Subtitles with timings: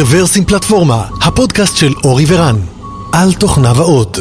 [0.00, 2.56] רוורסים פלטפורמה, הפודקאסט של אורי ורן,
[3.12, 4.18] על תוכניו האות.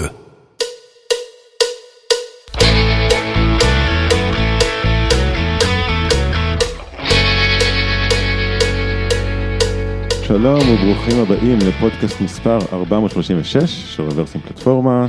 [10.28, 13.56] שלום וברוכים הבאים לפודקאסט מספר 436
[13.96, 15.08] של רוורסים פלטפורמה.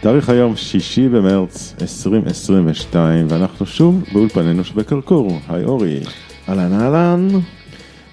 [0.00, 5.38] תאריך היום שישי במרץ 2022 ואנחנו שוב באולפנינו שבקרקור.
[5.48, 6.00] היי אורי.
[6.48, 7.28] אהלן אהלן.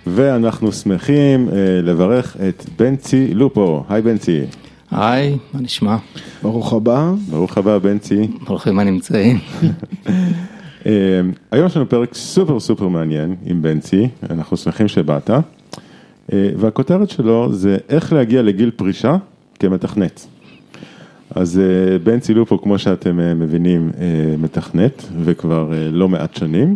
[0.08, 3.84] ואנחנו שמחים אה, לברך את בנצי לופו.
[3.90, 4.42] היי בנצי.
[4.92, 5.98] היי, מה נשמע?
[6.42, 7.14] ברוך הבא.
[7.30, 8.28] ברוך הבא בנצי.
[8.46, 9.40] ברוכים הנמצאים.
[10.86, 10.92] אה,
[11.52, 15.30] היום יש לנו פרק סופר סופר מעניין עם בנצי, אנחנו שמחים שבאת.
[15.30, 15.40] אה,
[16.58, 19.18] והכותרת שלו זה איך להגיע לגיל פרישה
[19.60, 20.28] כמתכנת.
[21.36, 26.76] אז אה, בנצי לופו, כמו שאתם אה, מבינים, אה, מתכנת וכבר לא מעט שנים.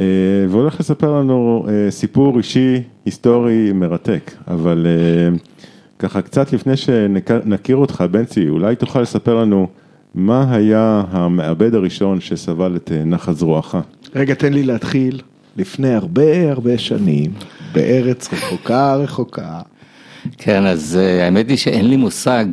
[0.00, 0.04] אה,
[0.48, 5.36] והולך לספר לנו אה, סיפור אישי, היסטורי, מרתק, אבל אה,
[5.98, 9.66] ככה קצת לפני שנכיר אותך, בנצי, אולי תוכל לספר לנו
[10.14, 13.76] מה היה המעבד הראשון שסבל את נחת זרועך.
[14.14, 15.20] רגע, תן לי להתחיל.
[15.56, 17.32] לפני הרבה הרבה שנים,
[17.72, 19.60] בארץ רחוקה רחוקה.
[20.38, 22.44] כן, אז האמת היא שאין לי מושג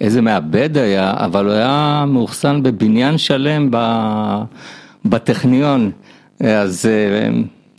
[0.00, 3.76] איזה מעבד היה, אבל הוא היה מאוחסן בבניין שלם ב...
[5.04, 5.90] בטכניון.
[6.40, 7.30] אז אה,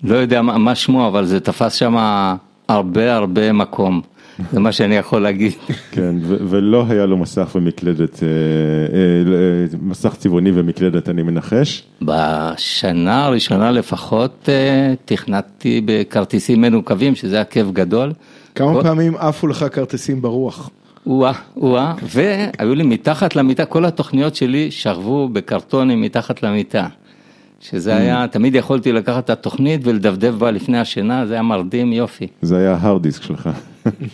[0.03, 1.95] לא יודע מה, מה שמו, אבל זה תפס שם
[2.67, 4.01] הרבה הרבה מקום.
[4.51, 5.51] זה מה שאני יכול להגיד.
[5.91, 11.83] כן, ו- ולא היה לו מסך ומקלדת, אה, אה, מסך צבעוני ומקלדת, אני מנחש.
[12.01, 14.49] בשנה הראשונה לפחות
[15.05, 18.11] תכנתתי בכרטיסים מנוקבים, שזה היה כיף גדול.
[18.55, 20.69] כמה כל- פעמים עפו לך כרטיסים ברוח?
[21.05, 26.87] או-אה, או-אה, והיו לי מתחת למיטה, כל התוכניות שלי שכבו בקרטונים מתחת למיטה.
[27.59, 32.27] שזה היה, תמיד יכולתי לקחת את התוכנית ולדפדף בה לפני השינה, זה היה מרדים יופי.
[32.41, 33.49] זה היה ההארד דיסק שלך.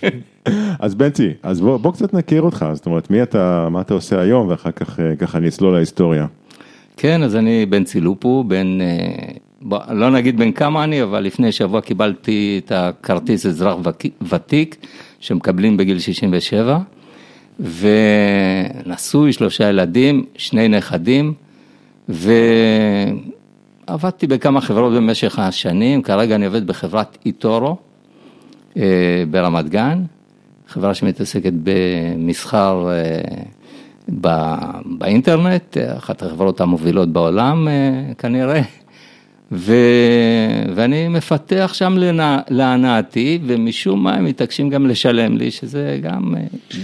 [0.80, 4.22] אז בנצי, אז בוא, בוא קצת נכיר אותך, זאת אומרת, מי אתה, מה אתה עושה
[4.22, 6.26] היום, ואחר כך אה, ככה נצלול להיסטוריה.
[6.98, 8.88] כן, אז אני בן צילופו, בן, אה,
[9.62, 13.76] בוא, לא נגיד בן כמה אני, אבל לפני שבוע קיבלתי את הכרטיס אזרח
[14.30, 14.86] ותיק,
[15.20, 16.80] שמקבלים בגיל 67,
[17.60, 21.34] ונשוי, שלושה ילדים, שני נכדים,
[22.10, 23.18] ועבדתי
[24.28, 27.78] בכמה חברות במשך השנים, כרגע אני עובד בחברת איטורו
[28.78, 30.04] אה, ברמת גן,
[30.68, 33.22] חברה שמתעסקת במסחר אה,
[34.86, 38.62] באינטרנט, אחת החברות המובילות בעולם אה, כנראה,
[39.52, 39.76] ו...
[40.76, 42.40] ואני מפתח שם לנע...
[42.50, 46.36] להנאתי, ומשום מה הם מתעקשים גם לשלם לי, שזה גם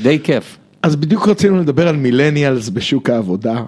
[0.02, 0.58] די כיף.
[0.84, 3.62] אז בדיוק רצינו לדבר על מילניאלס בשוק העבודה.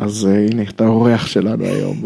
[0.00, 2.02] אז אה, הנה, אתה האורח שלנו היום.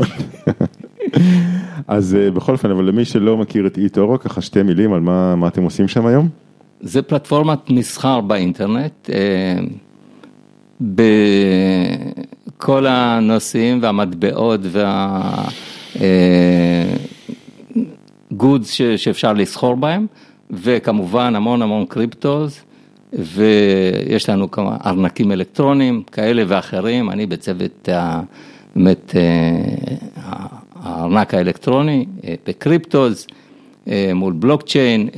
[1.88, 5.36] אז אה, בכל אופן, אבל למי שלא מכיר את אי-טורו, ככה שתי מילים על מה,
[5.36, 6.28] מה אתם עושים שם היום?
[6.80, 9.58] זה פלטפורמת מסחר באינטרנט, אה,
[12.50, 14.60] בכל הנושאים והמטבעות
[18.30, 20.06] והגודס שאפשר לסחור בהם,
[20.50, 22.60] וכמובן המון המון קריפטוז,
[23.18, 27.88] ויש לנו כמה ארנקים אלקטרוניים כאלה ואחרים, אני בצוות
[28.76, 30.20] באמת אה,
[30.76, 33.26] הארנק האלקטרוני אה, בקריפטוז,
[33.88, 35.08] אה, מול בלוקצ'יין.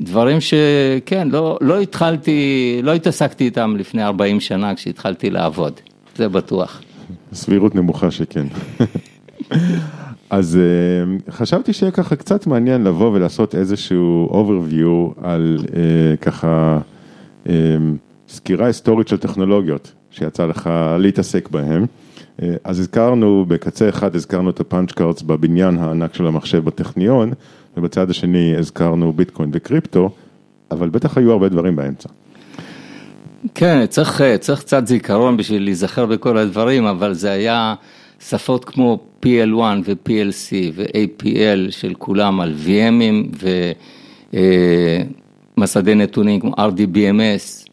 [0.00, 5.72] דברים שכן, לא, לא התחלתי, לא התעסקתי איתם לפני 40 שנה כשהתחלתי לעבוד,
[6.16, 6.82] זה בטוח.
[7.32, 8.46] סבירות נמוכה שכן.
[10.30, 16.78] אז אה, חשבתי שיהיה ככה קצת מעניין לבוא ולעשות איזשהו overview על אה, ככה
[17.48, 17.54] אה,
[18.28, 21.86] סקירה היסטורית של טכנולוגיות שיצא לך להתעסק בהם.
[22.42, 27.32] אה, אז הזכרנו, בקצה אחד הזכרנו את הפאנץ' קארטס בבניין הענק של המחשב בטכניון,
[27.76, 30.10] ובצד השני הזכרנו ביטקוין וקריפטו,
[30.70, 32.08] אבל בטח היו הרבה דברים באמצע.
[33.54, 37.74] כן, צריך, צריך קצת זיכרון בשביל להיזכר בכל הדברים, אבל זה היה
[38.20, 43.44] שפות כמו PL1 ו-PLC ו-APL של כולם על VMים
[45.56, 47.68] ומסדי נתונים כמו RDBMS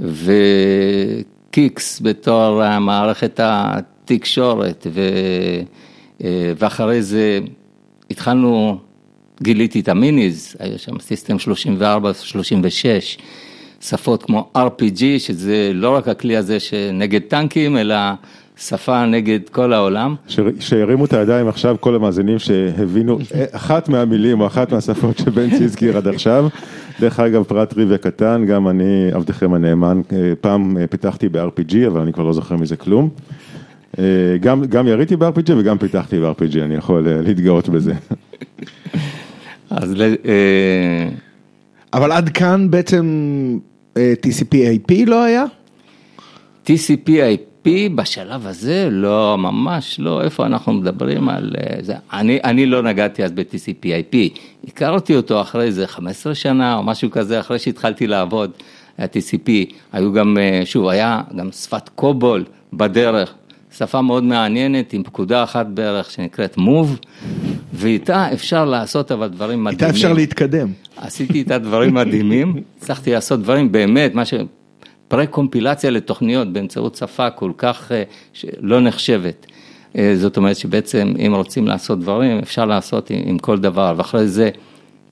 [0.00, 5.00] ו-Kix בתור מערכת התקשורת ו...
[6.58, 7.40] ואחרי זה
[8.10, 8.78] התחלנו,
[9.42, 13.18] גיליתי את המיניז, היה שם סיסטם 34, 36,
[13.80, 17.96] שפות כמו RPG, שזה לא רק הכלי הזה שנגד טנקים, אלא
[18.58, 20.14] שפה נגד כל העולם.
[20.60, 23.18] שירימו את הידיים עכשיו כל המאזינים שהבינו
[23.52, 26.48] אחת מהמילים או אחת מהשפות שבנצי הזכיר עד עכשיו.
[27.00, 32.00] דרך אגב, פרט טריוויה קטן, גם אני, עבדכם הנאמן, אה, פעם אה, פיתחתי ב-RPG, אבל
[32.00, 33.08] אני כבר לא זוכר מזה כלום.
[33.98, 34.04] אה,
[34.40, 37.92] גם, גם יריתי ב-RPG וגם פיתחתי ב-RPG, אני יכול להתגאות בזה.
[39.70, 40.14] אז ל-
[41.92, 43.06] אבל עד כאן בעצם
[43.94, 45.44] TCP/IP לא היה?
[46.66, 47.55] TCP/IP
[47.94, 51.94] בשלב הזה, לא, ממש לא, איפה אנחנו מדברים על אה, זה.
[52.12, 54.16] אני, אני לא נגעתי אז ב-TCP/IP,
[54.68, 58.50] הכרתי אותו אחרי איזה 15 שנה או משהו כזה, אחרי שהתחלתי לעבוד,
[58.98, 63.34] היה TCP, היו גם, אה, שוב, היה גם שפת קובול בדרך,
[63.76, 67.06] שפה מאוד מעניינת עם פקודה אחת בערך שנקראת Move,
[67.74, 69.84] ואיתה אפשר לעשות אבל דברים מדהימים.
[69.86, 70.68] איתה אפשר להתקדם.
[70.96, 74.34] עשיתי איתה דברים מדהימים, הצלחתי לעשות דברים באמת, מה ש...
[75.08, 78.02] פרה-קומפילציה לתוכניות באמצעות שפה כל כך אה,
[78.60, 79.46] לא נחשבת.
[79.98, 84.28] אה, זאת אומרת שבעצם אם רוצים לעשות דברים, אפשר לעשות עם, עם כל דבר, ואחרי
[84.28, 84.50] זה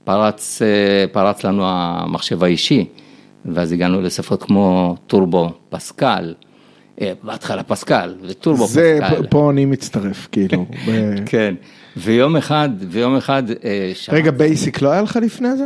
[0.04, 2.84] פרץ, אה, פרץ לנו המחשב האישי,
[3.44, 6.34] ואז הגענו לשפות כמו Turbo Pascal,
[7.22, 9.22] בהתחלה Pascal ו Turbo זה, Pascal.
[9.22, 10.66] זה, פה אני מצטרף, כאילו.
[10.88, 11.14] ב...
[11.26, 11.54] כן,
[11.96, 13.42] ויום אחד, ויום אחד...
[13.94, 14.16] שמע...
[14.16, 15.64] רגע, BASIC לא היה לך לפני זה?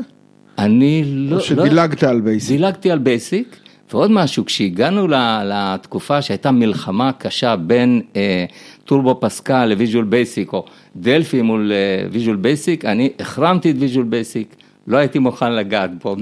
[0.58, 1.36] אני לא...
[1.36, 2.08] או שדילגת לא...
[2.08, 2.56] על BASIC?
[2.56, 3.56] דילגתי על BASIC.
[3.92, 5.06] ועוד משהו, כשהגענו
[5.44, 8.44] לתקופה שהייתה מלחמה קשה בין אה,
[8.84, 10.64] Turbo Pascal ל Visual Basic, או
[10.96, 11.72] Delphi מול
[12.10, 14.56] Visual אה, Basic, אני החרמתי את Visual Basic,
[14.86, 16.16] לא הייתי מוכן לגעת בו,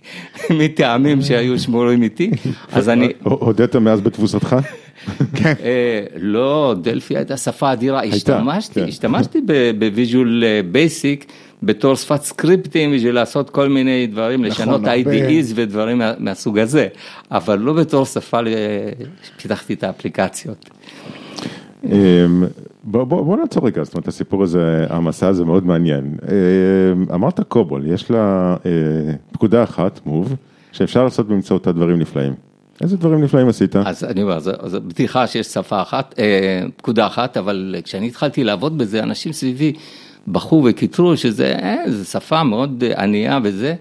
[0.58, 2.30] מטעמים שהיו שמורים איתי,
[2.72, 3.08] אז אני...
[3.22, 4.56] הודית מאז בתבוסתך?
[5.36, 5.52] כן.
[5.62, 8.88] אה, לא, Delphi הייתה שפה אדירה, השתמשתי, כן.
[8.88, 9.38] השתמשתי
[9.78, 11.26] ב Visual Basic.
[11.62, 16.88] בתור שפת סקריפטים בשביל לעשות כל מיני דברים, נכון, לשנות IDEs ודברים מה, מהסוג הזה,
[17.30, 18.38] אבל לא בתור שפה
[19.22, 20.70] שפיתחתי את האפליקציות.
[21.84, 22.44] אמ,
[22.84, 26.16] בוא, בוא, בוא נעצור רגע, זאת אומרת הסיפור הזה, המסע הזה מאוד מעניין.
[26.22, 28.70] אמ, אמרת קובול, יש לה אה,
[29.32, 30.34] פקודה אחת, מוב,
[30.72, 32.32] שאפשר לעשות באמצעותה דברים נפלאים.
[32.80, 33.76] איזה דברים נפלאים עשית?
[33.76, 38.78] אז אני אומר, זו בדיחה שיש שפה אחת, אה, פקודה אחת, אבל כשאני התחלתי לעבוד
[38.78, 39.72] בזה, אנשים סביבי
[40.32, 43.74] בכו וקיטרו שזה אה, שפה מאוד ענייה וזה.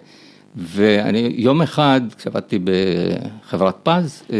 [0.55, 4.37] ואני יום אחד, כשעבדתי בחברת פז, אה,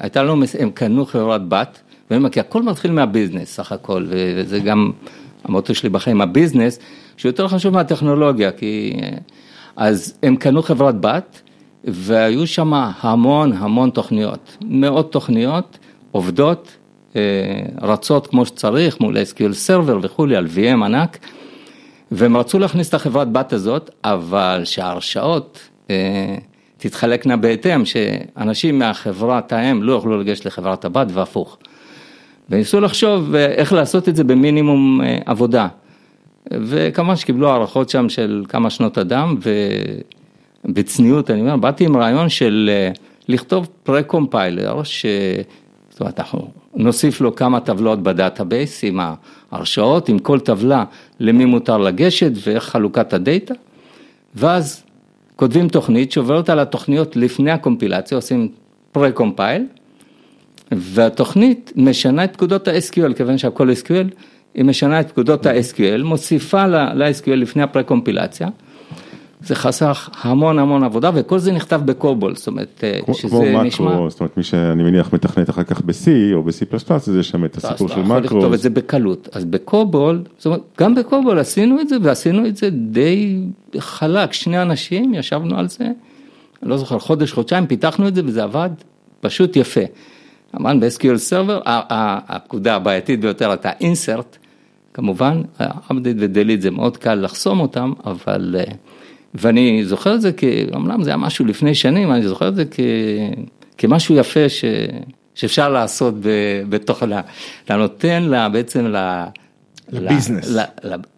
[0.00, 4.58] הייתה לנו, הם קנו חברת בת, ואני אומר, כי הכל מתחיל מהביזנס סך הכל, וזה
[4.58, 4.90] גם
[5.44, 6.78] המוטו שלי בחיים, הביזנס,
[7.16, 8.92] שהוא יותר חשוב מהטכנולוגיה, כי...
[9.02, 9.18] אה,
[9.78, 11.40] אז הם קנו חברת בת,
[11.84, 15.78] והיו שם המון המון תוכניות, מאות תוכניות
[16.10, 16.76] עובדות,
[17.16, 17.20] אה,
[17.82, 21.18] רצות כמו שצריך מול SQL Server וכולי, על VM ענק.
[22.12, 26.36] והם רצו להכניס את החברת בת הזאת, אבל שההרשאות אה,
[26.78, 31.58] תתחלקנה בהתאם, שאנשים מהחברת האם לא יוכלו לגשת לחברת הבת והפוך.
[32.50, 35.68] וניסו לחשוב אה, איך לעשות את זה במינימום אה, עבודה.
[36.52, 39.36] וכמובן שקיבלו הערכות שם של כמה שנות אדם,
[40.64, 42.90] ובצניעות, אני אומר, באתי עם רעיון של אה,
[43.28, 45.06] לכתוב pre-compiler, ש...
[45.90, 49.00] זאת אומרת, אנחנו נוסיף לו כמה טבלות ב database עם
[49.50, 50.84] ההרשאות, עם כל טבלה
[51.20, 53.54] למי מותר לגשת ואיך חלוקת הדאטה,
[54.34, 54.82] ואז
[55.36, 58.48] כותבים תוכנית שעוברת על התוכניות לפני הקומפילציה, עושים
[58.92, 59.66] פרה-קומפייל,
[60.72, 64.14] והתוכנית משנה את פקודות ה-SQL, כיוון שהכל SQL,
[64.54, 68.48] היא משנה את פקודות ה-SQL, מוסיפה ל-SQL לפני הפרה-קומפילציה.
[69.40, 73.62] זה חסך המון המון עבודה וכל זה נכתב בקובול, זאת אומרת, אה, כמו, שזה כמו
[73.62, 73.90] נשמע...
[73.90, 77.44] מקרו, זאת אומרת, מי שאני מניח מתכנת אחר כך ב-C או ב-C++, אז יש שם
[77.44, 78.18] את הסיפור של מקרו.
[78.18, 81.96] אתה יכול לכתוב את זה בקלות, אז בקובול, זאת אומרת, גם בקובול עשינו את זה
[82.02, 83.40] ועשינו את זה די
[83.78, 85.88] חלק, שני אנשים ישבנו על זה,
[86.62, 88.70] לא זוכר, חודש, חודשיים, פיתחנו את זה וזה עבד
[89.20, 89.80] פשוט יפה.
[90.56, 94.36] אמרנו ב-SQL Server, הפקודה הבעייתית ביותר הייתה insert,
[94.94, 98.56] כמובן, update ו-delete זה מאוד קל לחסום אותם, אבל...
[98.58, 98.72] אה,
[99.34, 102.64] ואני זוכר את זה, כי אמנם זה היה משהו לפני שנים, אני זוכר את זה
[102.70, 102.80] כ,
[103.78, 104.64] כמשהו יפה ש,
[105.34, 106.14] שאפשר לעשות
[106.68, 107.20] בתוכנה.
[107.64, 109.24] אתה נותן לה בעצם ל...
[109.92, 110.56] לביזנס.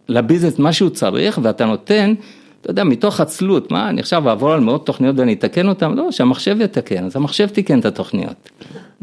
[0.08, 2.14] לביזנס מה שהוא צריך, ואתה נותן,
[2.60, 5.92] אתה יודע, מתוך עצלות, מה, אני עכשיו אעבור על מאות תוכניות ואני אתקן אותן?
[5.92, 8.50] לא, שהמחשב יתקן, אז המחשב תיקן את התוכניות.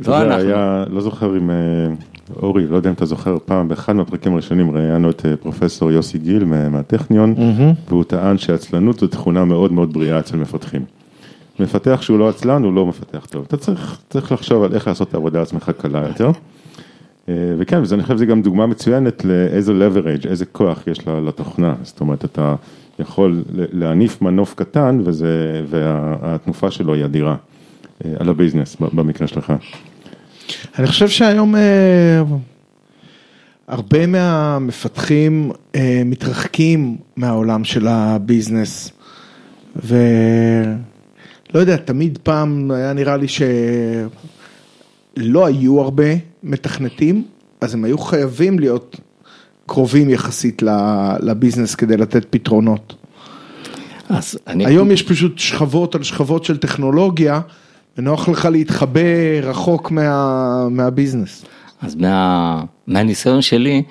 [0.07, 0.47] לא אנחנו.
[0.47, 1.49] היה, לא זוכר אם...
[1.49, 1.55] אה,
[2.41, 6.17] אורי, לא יודע אם אתה זוכר, פעם באחד מהפרקים הראשונים ראיינו את אה, פרופסור יוסי
[6.17, 7.89] גיל מהטכניון, mm-hmm.
[7.89, 10.85] והוא טען שעצלנות זו תכונה מאוד מאוד בריאה אצל מפתחים.
[11.59, 13.45] מפתח שהוא לא עצלן, הוא לא מפתח טוב.
[13.47, 16.31] אתה צריך, צריך לחשוב על איך לעשות את העבודה עצמך קלה יותר.
[17.29, 21.75] אה, וכן, ואני חושב שזו גם דוגמה מצוינת לאיזה leverage, איזה כוח יש לתוכנה.
[21.83, 22.55] זאת אומרת, אתה
[22.99, 27.35] יכול להניף מנוף קטן, וזה, והתנופה שלו היא אדירה
[28.19, 29.53] על הביזנס במקרה שלך.
[30.79, 32.21] אני חושב שהיום אה,
[33.67, 38.91] הרבה מהמפתחים אה, מתרחקים מהעולם של הביזנס.
[39.75, 46.09] ולא יודע, תמיד פעם היה נראה לי שלא היו הרבה
[46.43, 47.23] מתכנתים,
[47.61, 48.99] אז הם היו חייבים להיות
[49.65, 50.61] קרובים יחסית
[51.19, 52.95] לביזנס כדי לתת פתרונות.
[54.09, 54.65] אז אני...
[54.65, 57.41] היום יש פשוט שכבות על שכבות של טכנולוגיה,
[57.97, 58.99] ונוח לך להתחבא
[59.43, 61.45] רחוק מה, מהביזנס.
[61.81, 63.83] אז מה, מהניסיון שלי,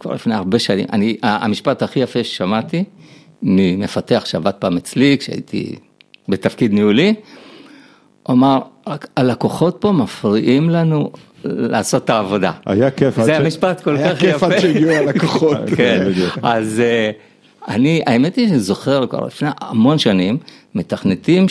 [0.00, 2.84] כבר לפני הרבה שנים, אני, המשפט הכי יפה ששמעתי
[3.42, 5.76] ממפתח שעבד פעם אצלי, כשהייתי
[6.28, 7.14] בתפקיד ניהולי,
[8.22, 8.58] הוא אמר,
[9.16, 11.10] הלקוחות פה מפריעים לנו
[11.44, 12.52] לעשות את העבודה.
[12.66, 13.20] היה כיף.
[13.22, 14.32] זה ש- המשפט כל היה כך יפה.
[14.32, 15.58] כיף עד שהגיעו הלקוחות.
[15.76, 16.38] כן, בדיוק.
[16.42, 17.10] אז אה,
[17.68, 20.38] אני, האמת היא שאני זוכר כבר לפני המון שנים,
[20.74, 21.46] מתכנתים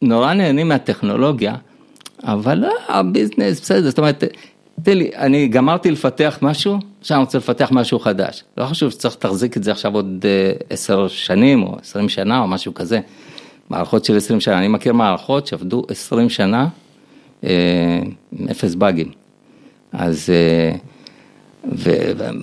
[0.00, 1.54] שנורא נהנים מהטכנולוגיה,
[2.24, 4.24] אבל לא, הביזנס בסדר, זאת אומרת,
[4.82, 8.44] תן לי, אני גמרתי לפתח משהו, עכשיו אני רוצה לפתח משהו חדש.
[8.58, 12.46] לא חשוב שצריך לתחזיק את זה עכשיו עוד אה, עשר שנים או עשרים שנה או
[12.46, 13.00] משהו כזה.
[13.70, 16.68] מערכות של עשרים שנה, אני מכיר מערכות שעבדו עשרים שנה
[17.44, 18.00] אה,
[18.38, 19.10] עם אפס באגים.
[19.92, 20.76] אז אה,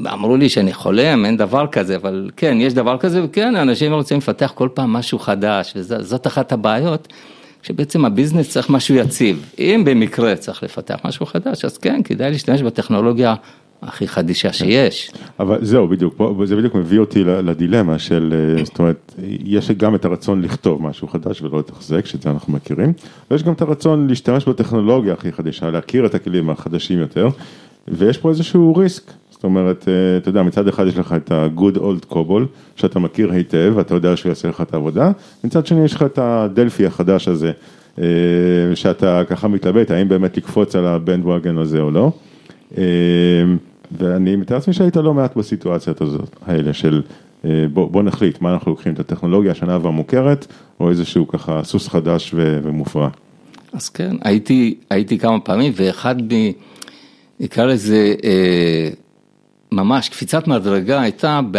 [0.04, 4.18] ואמרו לי שאני חולם, אין דבר כזה, אבל כן, יש דבר כזה, וכן, אנשים רוצים
[4.18, 7.08] לפתח כל פעם משהו חדש, וזאת אחת הבעיות,
[7.66, 9.52] שבעצם הביזנס צריך משהו יציב.
[9.60, 13.36] אם במקרה צריך לפתח משהו חדש, אז כן, כדאי להשתמש בטכנולוגיה
[13.82, 15.12] הכי חדישה שיש.
[15.40, 20.06] אבל זהו, בדיוק, זה בדיוק מביא אותי לדילמה של, אה, זאת אומרת, יש גם את
[20.06, 22.94] הרצון לכתוב משהו חדש ולא לתחזק, שאת זה אנחנו מכירים,
[23.32, 27.28] ויש גם את הרצון להשתמש בטכנולוגיה הכי חדישה, להכיר את הכלים החדשים יותר,
[27.88, 29.12] ויש פה איזשהו ריסק.
[29.36, 33.32] זאת אומרת, אה, אתה יודע, מצד אחד יש לך את ה-good old קובול, שאתה מכיר
[33.32, 35.12] היטב, ואתה יודע שהוא יעשה לך את העבודה,
[35.44, 37.51] מצד שני יש לך את הדלפי החדש הזה,
[38.00, 38.06] אה,
[38.75, 42.12] שאתה ככה מתלבט, האם באמת לקפוץ על הבנדווגן הזה או לא.
[42.77, 42.84] אה,
[43.98, 47.01] ואני מתאר לעצמי שהיית לא מעט בסיטואציות הזאת, האלה של
[47.74, 50.48] בוא, בוא נחליט מה אנחנו לוקחים, את הטכנולוגיה השנה והמוכרת,
[50.80, 53.10] או איזשהו ככה סוס חדש ו- ומופרע.
[53.74, 56.51] אז כן, הייתי, הייתי כמה פעמים, ואחד מ...
[57.39, 58.89] נקרא לזה, אה,
[59.72, 61.58] ממש קפיצת מדרגה הייתה, ב,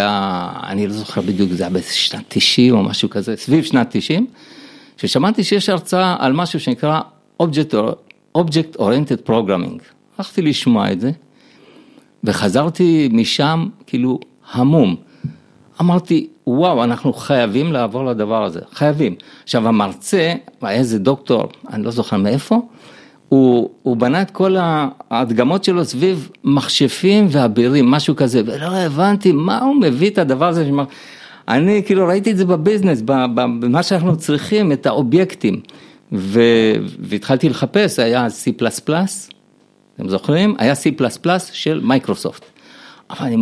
[0.62, 4.26] אני לא זוכר בדיוק, זה היה בשנת 90 או משהו כזה, סביב שנת 90,
[4.96, 7.00] ששמעתי שיש הרצאה על משהו שנקרא
[7.42, 7.74] Object,
[8.38, 9.82] Object Oriented Programming.
[10.18, 11.10] הלכתי לשמוע את זה,
[12.24, 14.20] וחזרתי משם כאילו
[14.52, 14.96] המום.
[15.80, 19.14] אמרתי, וואו, אנחנו חייבים לעבור לדבר הזה, חייבים.
[19.42, 22.68] עכשיו המרצה, היה איזה דוקטור, אני לא זוכר מאיפה,
[23.28, 29.58] הוא, הוא בנה את כל ההדגמות שלו סביב מכשפים ואבירים, משהו כזה, ולא הבנתי מה
[29.58, 30.66] הוא מביא את הדבר הזה.
[30.66, 30.84] שמר...
[31.48, 35.60] אני כאילו ראיתי את זה בביזנס, במה שאנחנו צריכים, את האובייקטים.
[36.12, 36.40] ו...
[36.98, 38.64] והתחלתי לחפש, היה C++,
[39.96, 40.54] אתם זוכרים?
[40.58, 42.42] היה C++ של מייקרוסופט.
[43.10, 43.36] אבל אני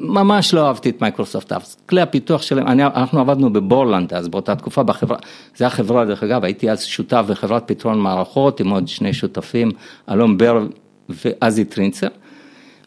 [0.00, 4.28] ממש לא אהבתי את מייקרוסופט, אז כלי הפיתוח שלהם, אני, אנחנו עבדנו ב Borland אז
[4.28, 5.18] באותה תקופה בחברה,
[5.56, 9.70] זו החברה דרך אגב, הייתי אז שותף בחברת פתרון מערכות עם עוד שני שותפים,
[10.10, 10.66] אלון בר
[11.08, 12.08] ואזי טרינצר,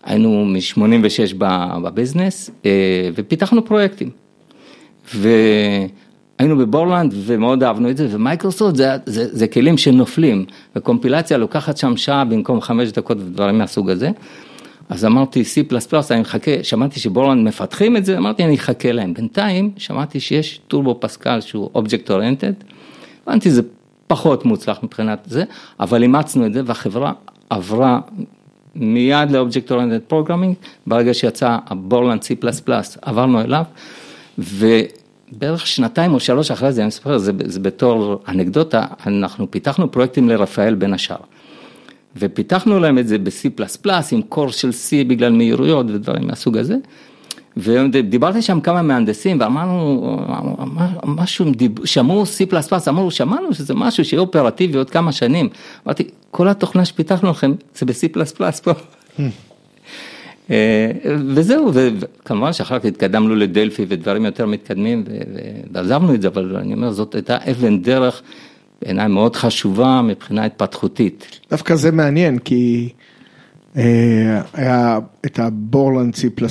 [0.04, 1.36] היינו מ-86
[1.84, 4.10] ב business אה, ופיתחנו פרויקטים.
[5.16, 11.78] והיינו ב Borland ומאוד אהבנו את זה, ומייקרוסופט זה, זה, זה כלים שנופלים, וקומפילציה לוקחת
[11.78, 14.10] שם שעה במקום חמש דקות ודברים מהסוג הזה.
[14.90, 19.14] אז אמרתי C++, אני מחכה, שמעתי ש Borland מפתחים את זה, אמרתי אני אחכה להם.
[19.14, 22.54] בינתיים שמעתי שיש Turbo Pascal שהוא object oriented,
[23.28, 23.62] הבנתי זה
[24.08, 25.44] פחות מוצלח מבחינת זה,
[25.80, 27.14] אבל אימצנו את זה והחברה
[27.50, 28.00] עברה
[28.76, 30.56] מיד ל object oriented programming,
[30.88, 32.48] ברגע שיצא ה Borland C++,
[33.02, 33.64] עברנו אליו,
[34.38, 40.30] ובערך שנתיים או שלוש אחרי זה, אני מספר, זה, זה בתור אנקדוטה, אנחנו פיתחנו פרויקטים
[40.30, 41.18] לרפאל בין השאר.
[42.20, 43.64] ופיתחנו להם את זה ב-C++
[44.12, 46.76] עם קורס של C בגלל מהירויות ודברים מהסוג הזה.
[47.58, 50.18] ודיברתי שם כמה מהנדסים ואמרנו,
[51.04, 51.46] משהו,
[51.86, 55.50] שמעו C++, אמרו, שמענו שזה משהו שיהיה אופרטיבי עוד כמה שנים.
[55.86, 58.08] אמרתי, כל התוכנה שפיתחנו לכם זה ב-C++
[58.64, 58.72] פה.
[61.36, 65.04] וזהו, וכמובן שאחר כך התקדמנו לדלפי ודברים יותר מתקדמים
[65.72, 68.22] ועזבנו את זה, אבל אני אומר, זאת הייתה אבן דרך
[68.82, 71.40] בעיניי מאוד חשובה מבחינה התפתחותית.
[71.52, 72.90] דווקא זה מעניין, כי
[73.78, 76.42] אה, היה את ה-Borland C++,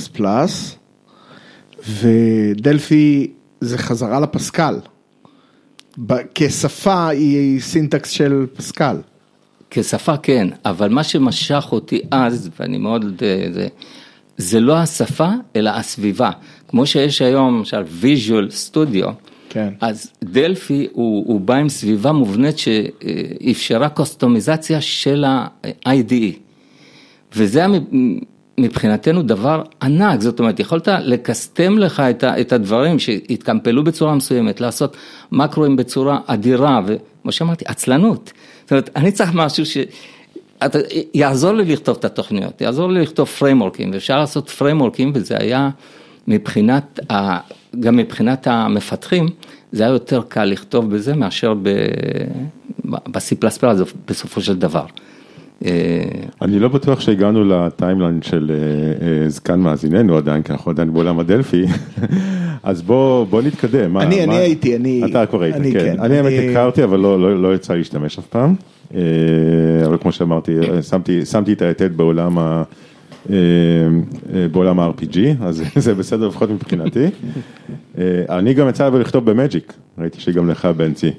[1.89, 3.31] ו-Delphi
[3.61, 4.79] זה חזרה ל-Pascal.
[6.35, 8.97] כשפה היא סינטקס של Pascal.
[9.69, 13.67] כשפה כן, אבל מה שמשך אותי אז, ואני מאוד, זה,
[14.37, 16.31] זה לא השפה, אלא הסביבה.
[16.67, 19.09] כמו שיש היום, למשל, Visual Studio,
[19.49, 19.73] כן.
[19.81, 26.37] אז דלפי הוא, הוא בא עם סביבה מובנית שאפשרה קוסטומיזציה של ה-IDE.
[27.35, 27.67] וזה היה
[28.57, 34.61] מבחינתנו דבר ענק, זאת אומרת, יכולת לקסטם לך את, ה, את הדברים שהתקמפלו בצורה מסוימת,
[34.61, 34.97] לעשות
[35.31, 38.33] מקרואים בצורה אדירה, וכמו שאמרתי, עצלנות.
[38.63, 39.77] זאת אומרת, אני צריך משהו ש...
[40.65, 40.79] אתה,
[41.13, 45.69] יעזור לי לכתוב את התוכניות, יעזור לי לכתוב פריימורקים, ואפשר לעשות פריימורקים, וזה היה
[46.27, 47.37] מבחינת, ה,
[47.79, 49.27] גם מבחינת המפתחים,
[49.71, 53.35] זה היה יותר קל לכתוב בזה מאשר ב-C++
[54.07, 54.85] בסופו של דבר.
[55.65, 55.71] אה,
[56.41, 58.57] אני לא בטוח שהגענו לטיימליין של אה,
[59.23, 61.65] אה, זקן מאזיננו עדיין, כי אנחנו עדיין בעולם הדלפי,
[62.63, 63.97] אז בוא, בוא נתקדם.
[63.97, 65.71] אני- הייתי, אני- אתה כבר היית, כן.
[65.73, 68.55] כן, אני האמת הכרתי, אבל לא, לא, לא יצא לי להשתמש אף פעם.
[69.85, 70.51] אבל כמו שאמרתי,
[71.29, 72.63] שמתי, את היתד בעולם ה...
[74.51, 77.05] בעולם ה-RPG, אז זה בסדר לפחות מבחינתי.
[77.97, 81.11] אה, אני גם יצא לי לכתוב במג'יק, ראיתי שגם לך בנצי.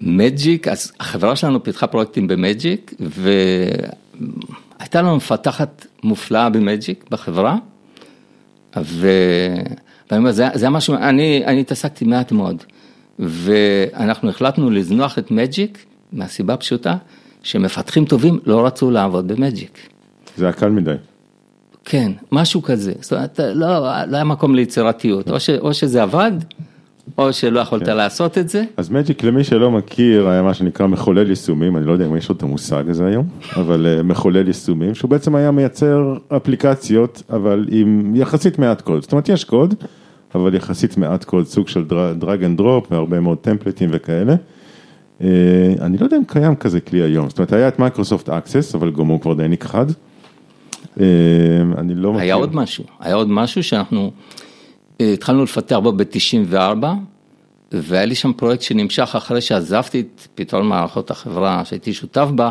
[0.00, 7.56] מג'יק, אז החברה שלנו פיתחה פרויקטים במג'יק, והייתה לנו מפתחת מופלאה במג'יק בחברה,
[8.82, 9.08] ו...
[10.10, 12.62] ואני אומר, זה, זה משהו, אני, אני התעסקתי מעט מאוד,
[13.18, 16.96] ואנחנו החלטנו לזנוח את מג'יק, מהסיבה הפשוטה,
[17.42, 19.78] שמפתחים טובים לא רצו לעבוד במג'יק.
[20.36, 20.94] זה היה קל מדי.
[21.88, 26.32] כן, משהו כזה, זאת אומרת, לא, לא היה מקום ליצירתיות, או, ש, או שזה עבד,
[27.18, 27.96] או שלא יכולת כן.
[27.96, 28.64] לעשות את זה.
[28.76, 32.28] אז מג'יק למי שלא מכיר היה מה שנקרא מחולל יישומים, אני לא יודע אם יש
[32.28, 37.66] לו את המושג הזה היום, אבל אה, מחולל יישומים, שהוא בעצם היה מייצר אפליקציות, אבל
[37.70, 39.74] עם יחסית מעט קוד, זאת אומרת יש קוד,
[40.34, 41.84] אבל יחסית מעט קוד, סוג של
[42.18, 44.34] drag and drop והרבה מאוד template-ים וכאלה.
[45.20, 45.28] אה,
[45.80, 48.90] אני לא יודע אם קיים כזה כלי היום, זאת אומרת היה את Microsoft Access, אבל
[48.90, 49.86] גם הוא כבר די נכחד.
[51.00, 51.04] אה,
[51.78, 52.22] אני לא מכיר.
[52.22, 54.12] היה עוד משהו, היה עוד משהו שאנחנו
[55.00, 56.84] אה, התחלנו לפתח בו ב-94,
[57.72, 62.50] והיה לי שם פרויקט שנמשך אחרי שעזבתי את פתרון מערכות החברה שהייתי שותף בה,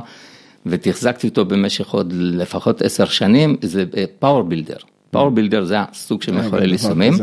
[0.65, 3.85] ותחזקתי אותו במשך עוד לפחות עשר שנים, זה
[4.19, 4.77] PowerBuilder.
[5.11, 7.13] פאוור בילדר זה הסוג של מחולל יישומים.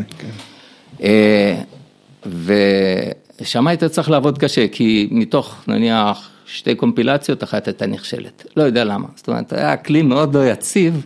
[3.41, 8.85] ושם היית צריך לעבוד קשה, כי מתוך נניח שתי קומפילציות אחת הייתה נכשלת, לא יודע
[8.85, 11.05] למה, זאת אומרת היה כלי מאוד לא יציב,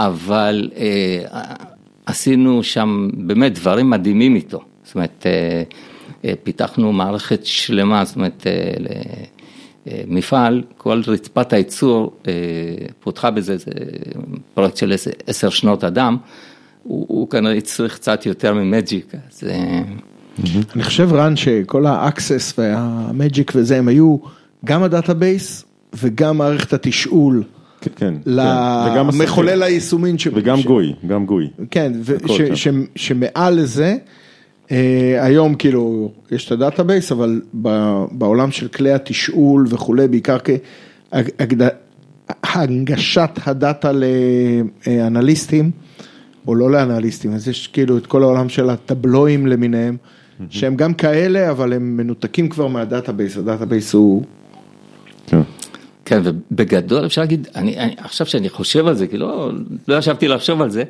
[0.00, 1.24] אבל אה,
[2.06, 5.62] עשינו שם באמת דברים מדהימים איתו, זאת אומרת אה,
[6.24, 8.52] אה, פיתחנו מערכת שלמה, זאת אומרת אה,
[9.90, 12.32] אה, מפעל, כל רצפת הייצור אה,
[13.00, 13.70] פותחה בזה, זה
[14.54, 14.92] פרויקט של
[15.26, 16.16] עשר- שנות אדם,
[16.82, 19.80] הוא, הוא כנראה הצריך קצת יותר מ-Magic, אז אה,
[20.74, 24.16] אני חושב רן שכל ה-Access וה-Magic וזה הם היו
[24.64, 25.64] גם ה-database
[26.02, 27.42] וגם מערכת התשאול
[27.80, 28.30] כן, כן, כן.
[29.06, 30.18] למחולל היישומין.
[30.18, 31.48] ש- וגם ש- גוי, גם גוי.
[31.70, 32.84] כן, ו- ש- שם.
[32.94, 33.96] ש- שמעל לזה,
[34.70, 40.36] אה, היום כאילו יש את ה-database, אבל ב- בעולם של כלי התשאול וכולי, בעיקר
[42.42, 43.90] כהנגשת ה-data
[44.86, 45.70] לאנליסטים,
[46.46, 49.96] או לא לאנליסטים, אז יש כאילו את כל העולם של ה-Tableau-ים למיניהם,
[50.50, 54.22] שהם גם כאלה, אבל הם מנותקים כבר מה-database, ה-database הוא...
[56.08, 56.20] כן.
[56.24, 59.50] ובגדול אפשר להגיד, אני, אני, עכשיו שאני חושב על זה, כי לא,
[59.88, 60.84] לא ישבתי לחשוב על זה,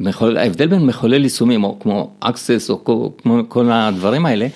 [0.00, 4.46] מחולל, ההבדל בין מחולל יישומים, או כמו Access, או כמו, כמו כל הדברים האלה,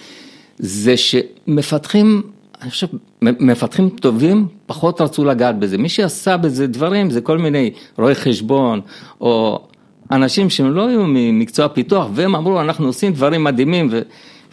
[0.59, 2.23] זה שמפתחים,
[2.63, 2.87] אני חושב,
[3.23, 5.79] מפתחים טובים פחות רצו לגעת בזה.
[5.79, 8.81] מי שעשה בזה דברים זה כל מיני רואי חשבון,
[9.21, 9.61] או
[10.11, 14.01] אנשים שהם לא היו ממקצוע פיתוח, והם אמרו, אנחנו עושים דברים מדהימים, ו...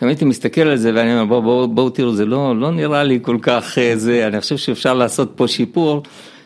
[0.02, 3.04] לפעמים הייתי מסתכל על זה ואני אומר, בואו בוא, בוא, תראו, זה לא, לא נראה
[3.04, 6.04] לי כל כך אה, זה, אני חושב שאפשר לעשות פה שיפור,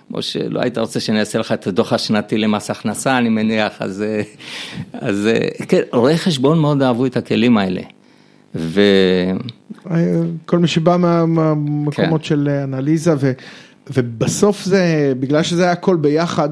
[0.08, 4.02] כמו שלא היית רוצה שאני אעשה לך את הדוח השנתי למס הכנסה, אני מניח, אז,
[4.02, 4.22] אה,
[4.94, 7.82] אז אה, כן, רואי חשבון מאוד אהבו את הכלים האלה.
[8.56, 8.82] ו...
[10.46, 12.28] כל מי שבא מה- מהמקומות כן.
[12.28, 13.32] של אנליזה, ו,
[13.94, 16.50] ובסוף זה, בגלל שזה היה הכל ביחד,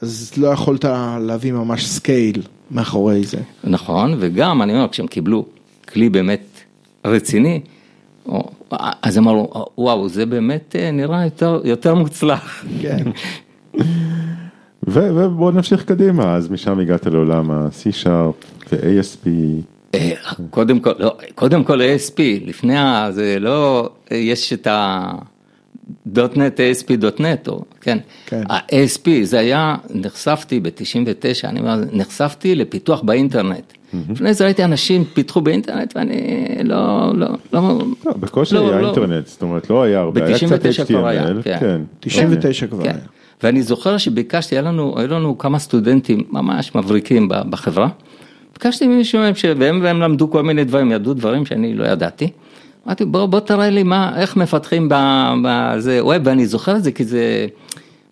[0.00, 0.84] אז לא יכולת
[1.20, 3.38] להביא ממש scale מאחורי זה.
[3.64, 5.44] נכון, וגם, אני אומר, כשהם קיבלו
[5.92, 6.60] כלי באמת
[7.04, 7.60] רציני,
[9.02, 12.64] אז הם אמרו, וואו, זה באמת אה, נראה יותר, יותר מוצלח.
[12.80, 13.04] כן.
[14.86, 19.28] ובואו נמשיך קדימה, אז משם הגעת לעולם ה-C-Sharp ו-ASP.
[19.94, 20.12] אה,
[20.50, 23.08] קודם כל, לא, קודם כל ASP, לפני ה...
[23.10, 25.12] זה לא, יש את ה...
[26.16, 28.42] .NET, ASP.NET, או, כן, כן.
[28.50, 33.72] ה-ASP, זה היה, נחשפתי ב-99, אני אומר, נחשפתי לפיתוח באינטרנט.
[34.10, 38.86] לפני זה ראיתי אנשים פיתחו באינטרנט ואני לא, לא, לא, לא, בקושי לא, היה לא.
[38.86, 41.56] אינטרנט, זאת אומרת לא היה הרבה, היה קצת ב-99 כבר היה, HTML, כן.
[41.60, 41.80] כן.
[42.00, 42.90] 99 כבר כן.
[42.90, 42.98] היה.
[43.42, 47.88] ואני זוכר שביקשתי, היה לנו, היו לנו כמה סטודנטים ממש מבריקים בחברה.
[48.52, 52.28] ביקשתי ממישהו מהם, ש- והם, והם למדו כל מיני דברים, ידעו דברים שאני לא ידעתי.
[52.86, 54.88] אמרתי, בוא, בוא תראה לי מה, איך מפתחים
[55.44, 57.46] בזה ווב, ואני זוכר את זה כי זה,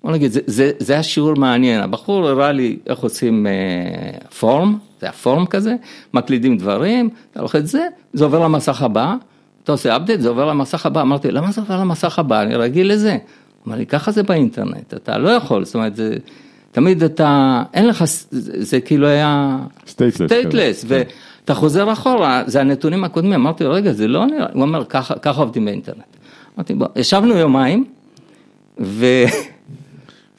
[0.04, 1.80] בוא נגיד, זה, זה, זה היה שיעור מעניין.
[1.80, 3.52] הבחור הראה לי איך עושים אה,
[4.40, 5.74] פורם, זה היה פורם כזה,
[6.14, 9.14] מקלידים דברים, אתה לוחץ זה, זה עובר למסך הבא,
[9.64, 11.00] אתה עושה update, זה עובר למסך הבא.
[11.00, 12.42] אמרתי, למה זה עובר למסך הבא?
[12.42, 13.12] אני רגיל לזה.
[13.12, 13.18] הוא
[13.66, 16.16] אמר לי, ככה זה באינטרנט, אתה לא יכול, זאת אומרת, זה,
[16.72, 21.02] תמיד אתה, אין לך, זה, זה כאילו היה stateless, stateless, כזה.
[21.44, 25.14] אתה חוזר אחורה, זה הנתונים הקודמים, אמרתי לו, רגע, זה לא נראה, הוא אומר, ככה,
[25.14, 26.16] ככה עובדים באינטרנט.
[26.56, 27.84] אמרתי, בוא, ישבנו יומיים,
[28.80, 29.06] ו...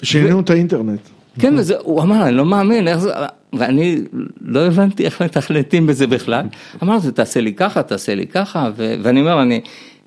[0.01, 0.99] ושינינו את האינטרנט.
[1.39, 3.11] כן, וזה, הוא אמר, אני לא מאמין, איך זה,
[3.53, 3.97] ואני
[4.41, 6.45] לא הבנתי איך מתכנתים בזה בכלל.
[6.83, 9.61] אמרתי, תעשה לי ככה, תעשה לי ככה, ו, ואני אומר, אני,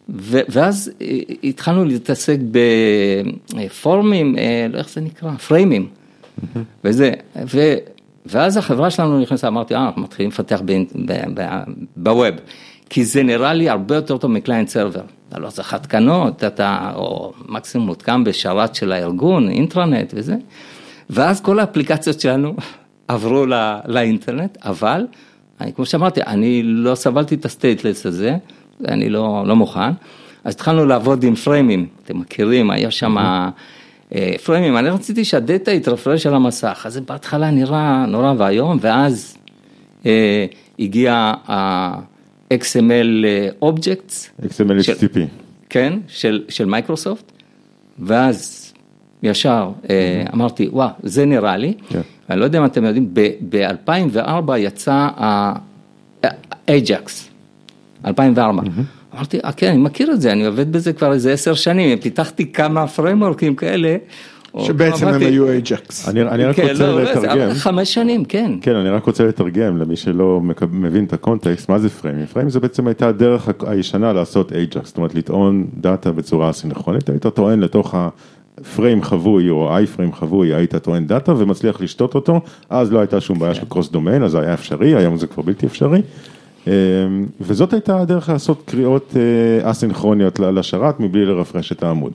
[0.08, 0.92] ו, ואז
[1.44, 2.38] התחלנו להתעסק
[3.54, 5.88] בפורומים, אה, לא איך זה נקרא, frame-ים,
[6.84, 7.12] וזה,
[7.54, 7.74] ו,
[8.26, 10.60] ואז החברה שלנו נכנסה, אמרתי, אה, אנחנו מתחילים לפתח
[11.96, 12.34] ב-web,
[12.90, 15.02] כי זה נראה לי הרבה יותר טוב מ-client server.
[15.28, 20.36] אתה לא צריך התקנות, אתה, או מקסימום מותקם בשרת של הארגון, אינטרנט וזה.
[21.10, 22.54] ואז כל האפליקציות שלנו
[23.08, 25.06] עברו לא, לאינטרנט, אבל,
[25.60, 28.36] אני, כמו שאמרתי, אני לא סבלתי את ה-stateless הזה,
[28.88, 29.90] אני לא, לא מוכן.
[30.44, 33.50] אז התחלנו לעבוד עם פריימים, אתם מכירים, היה שם אה,
[34.44, 39.36] פריימים, אני רציתי שהדאטה יתרפרש על המסך, אז זה בהתחלה נראה נורא ואיום, ואז
[40.06, 40.46] אה,
[40.78, 43.24] הגיע ה-XML
[43.64, 44.42] Objects.
[44.42, 45.18] XML של- HTTP.
[45.68, 47.32] כן, של, של מייקרוסופט,
[47.98, 48.63] ואז
[49.24, 52.00] ישר אה, אמרתי, וואה, זה נראה לי, כן.
[52.30, 53.14] אני לא יודע אם אתם יודעים,
[53.48, 57.10] ב-2004 יצא ה-Ajax,
[58.06, 58.62] 2004.
[59.14, 62.52] אמרתי, אה, כן, אני מכיר את זה, אני עובד בזה כבר איזה עשר שנים, פיתחתי
[62.52, 63.96] כמה framework-ים כאלה.
[64.58, 66.08] שבעצם הם היו AJAX.
[66.08, 67.54] אני רק כן, רוצה לא, לא, לתרגם.
[67.54, 68.52] חמש שנים, כן.
[68.60, 72.26] כן, אני רק רוצה לתרגם למי שלא מבין את ה-context, מה זה frame-ים?
[72.26, 77.26] frame-ים זה בעצם הייתה הדרך הישנה לעשות AJAX, זאת אומרת לטעון data בצורה סינכרונית, היית
[77.26, 77.94] טוען לתוך
[78.64, 83.38] ה-frame חבוי או iframe חבוי, היית טוען data ומצליח לשתות אותו, אז לא הייתה שום
[83.38, 86.02] בעיה של cross domain, אז זה היה אפשרי, היום זה כבר בלתי אפשרי.
[86.66, 86.72] אמ,
[87.40, 92.12] וזאת הייתה הדרך לעשות קריאות אה, אסינכרוניות לשרת מבלי לרפרש את העמוד.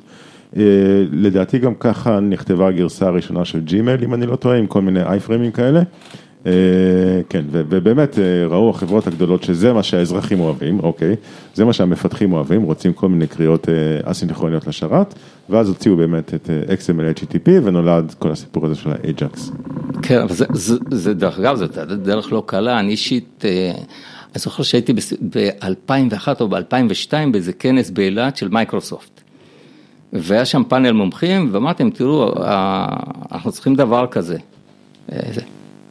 [0.58, 0.64] אה,
[1.12, 5.04] לדעתי גם ככה נכתבה הגרסה הראשונה של ג'ימייל, אם אני לא טועה, עם כל מיני
[5.04, 5.82] אייפריימים כאלה.
[6.46, 6.52] אה,
[7.30, 11.16] כן, ובאמת ראו החברות הגדולות שזה מה שהאזרחים אוהבים, אוקיי,
[11.54, 13.68] זה מה שהמפתחים אוהבים, רוצים כל מיני קריאות
[14.04, 15.16] אסינכרוניות לשרת,
[15.50, 19.52] ואז הוציאו באמת את אה, XML HTTP ונולד כל הסיפור הזה של ה-Ajax.
[20.02, 24.40] כן, אבל זה, זה, זה דרך אגב, זו דרך לא קלה, אני אישית, אה, אני
[24.40, 29.22] זוכר שהייתי ב-2001 או ב-2002 באיזה כנס באילת של מייקרוסופט.
[30.14, 32.88] והיה שם פאנל מומחים, ואמרתי להם, תראו, אה,
[33.32, 34.38] אנחנו צריכים דבר כזה.
[35.12, 35.42] אה, זה.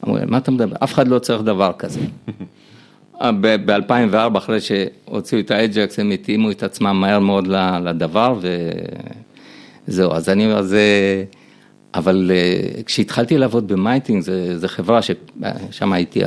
[0.04, 0.76] אמרו מה אתה מדבר?
[0.84, 2.00] אף אחד לא צריך דבר כזה.
[3.40, 7.46] ב-2004, אחרי שהוציאו את האג'קס, הם התאימו את עצמם מהר מאוד
[7.84, 8.38] לדבר,
[9.88, 10.82] וזהו, אז אני אומר, זה...
[11.94, 14.22] אבל אה, כשהתחלתי לעבוד במייטינג,
[14.56, 16.22] זו חברה ששם הייתי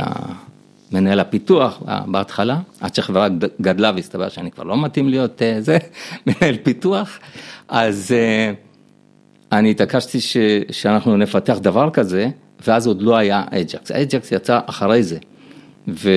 [0.92, 5.62] מנהל הפיתוח אה, בהתחלה, עד שהחברה גד- גדלה והסתבר שאני כבר לא מתאים להיות אה,
[5.62, 5.78] זה,
[6.28, 7.20] מנהל פיתוח,
[7.68, 8.52] אז אה,
[9.52, 10.38] אני התעקשתי ש,
[10.72, 12.30] שאנחנו נפתח דבר כזה,
[12.68, 15.18] ואז עוד לא היה אג'קס, אג'קס יצא אחרי זה,
[15.88, 16.10] ו...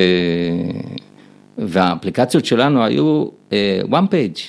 [1.59, 4.40] והאפליקציות שלנו היו אה, one page,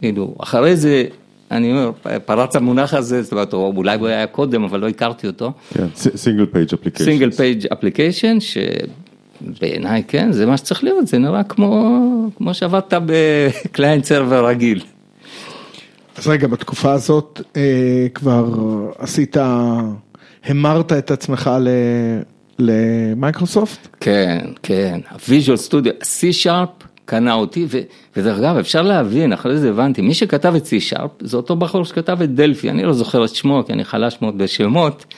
[0.00, 1.04] כאילו, אחרי זה,
[1.50, 1.90] אני אומר,
[2.24, 5.52] פרץ המונח הזה, זאת אומרת, או אולי הוא היה קודם, אבל לא הכרתי אותו,
[5.94, 7.04] single page application.
[7.04, 11.98] single page application, שבעיניי כן, זה מה שצריך להיות, זה נראה כמו,
[12.36, 14.82] כמו שעבדת ב-client server רגיל.
[16.16, 17.62] אז רגע, בתקופה הזאת אה,
[18.14, 18.46] כבר
[18.98, 19.36] עשית,
[20.44, 21.68] המרת את עצמך ל-
[22.58, 23.88] ל-Microsoft?
[24.00, 27.80] כן, כן, הוויז'ואל סטודיו, C-Sharp קנה אותי, ו-
[28.16, 32.22] ודרך אגב, אפשר להבין, אחרי זה הבנתי, מי שכתב את C-Sharp זה אותו בחור שכתב
[32.22, 35.14] את Delphi, אני לא זוכר את שמו, כי אני חלש מאוד בשמות,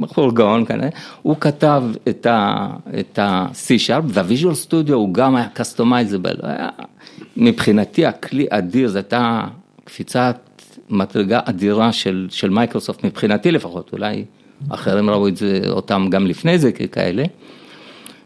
[0.00, 0.88] בחור גאון כנראה,
[1.22, 6.68] הוא כתב את ה-C-Sharp, והוויז'ואל סטודיו הוא גם היה customizable, היה
[7.36, 9.44] מבחינתי הכלי אדיר, זו הייתה
[9.84, 10.36] קפיצת
[10.90, 14.24] מדרגה אדירה של, של מייקרוסופט, מבחינתי לפחות, אולי
[14.68, 17.24] אחרים ראו את זה, אותם גם לפני זה ככאלה.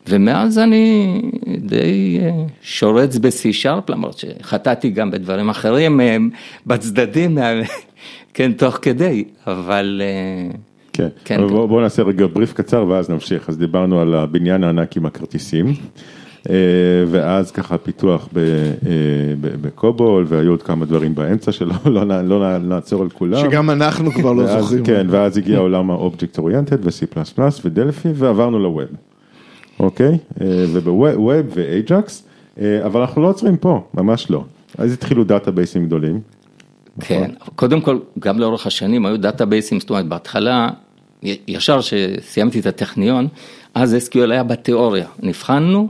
[0.09, 1.21] ומאז אני
[1.59, 2.31] די אה,
[2.63, 6.17] שורץ ב-C-Sharp, למרות שחטאתי גם בדברים אחרים אה,
[6.67, 7.61] בצדדים, אה,
[8.35, 10.03] כן, תוך כדי, אבל
[10.93, 11.55] כן, כן, אבל כן.
[11.55, 13.49] בואו בוא נעשה רגע בריף קצר ואז נמשיך.
[13.49, 15.73] אז דיברנו על הבניין הענק עם הכרטיסים,
[17.07, 18.39] ואז ככה פיתוח ב-
[19.41, 23.39] ב- בקובול, והיו עוד כמה דברים באמצע שלא לא לא נע- נעצור על כולם.
[23.51, 24.85] שגם אנחנו כבר לא ואז- זוכרים.
[24.85, 28.83] כן, ואז הגיע עולם ה-Object Oriented ו-C++ ו Delphi, ועברנו ל web,
[29.81, 30.19] אוקיי?
[30.41, 32.11] אה, וב web ו-Ajax,
[32.61, 34.45] אה, אבל אנחנו לא עוצרים פה, ממש לא.
[34.79, 36.21] אז התחילו דאטאבייסים גדולים.
[37.01, 40.71] כן, קודם כל, גם לאורך השנים היו דאטאבייסים, זאת אומרת, בהתחלה,
[41.23, 43.29] ישר שסיימתי את הטכניון,
[43.75, 45.89] אז SQL היה בתיאוריה, נבחנו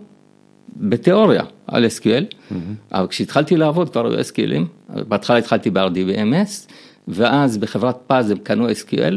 [0.76, 2.52] בתיאוריה על SQL,
[2.92, 6.72] אבל כשהתחלתי לעבוד כבר היו SQLים, בהתחלה התחלתי ב-RDBMS,
[7.08, 9.14] ואז בחברת פז הם קנו SQL,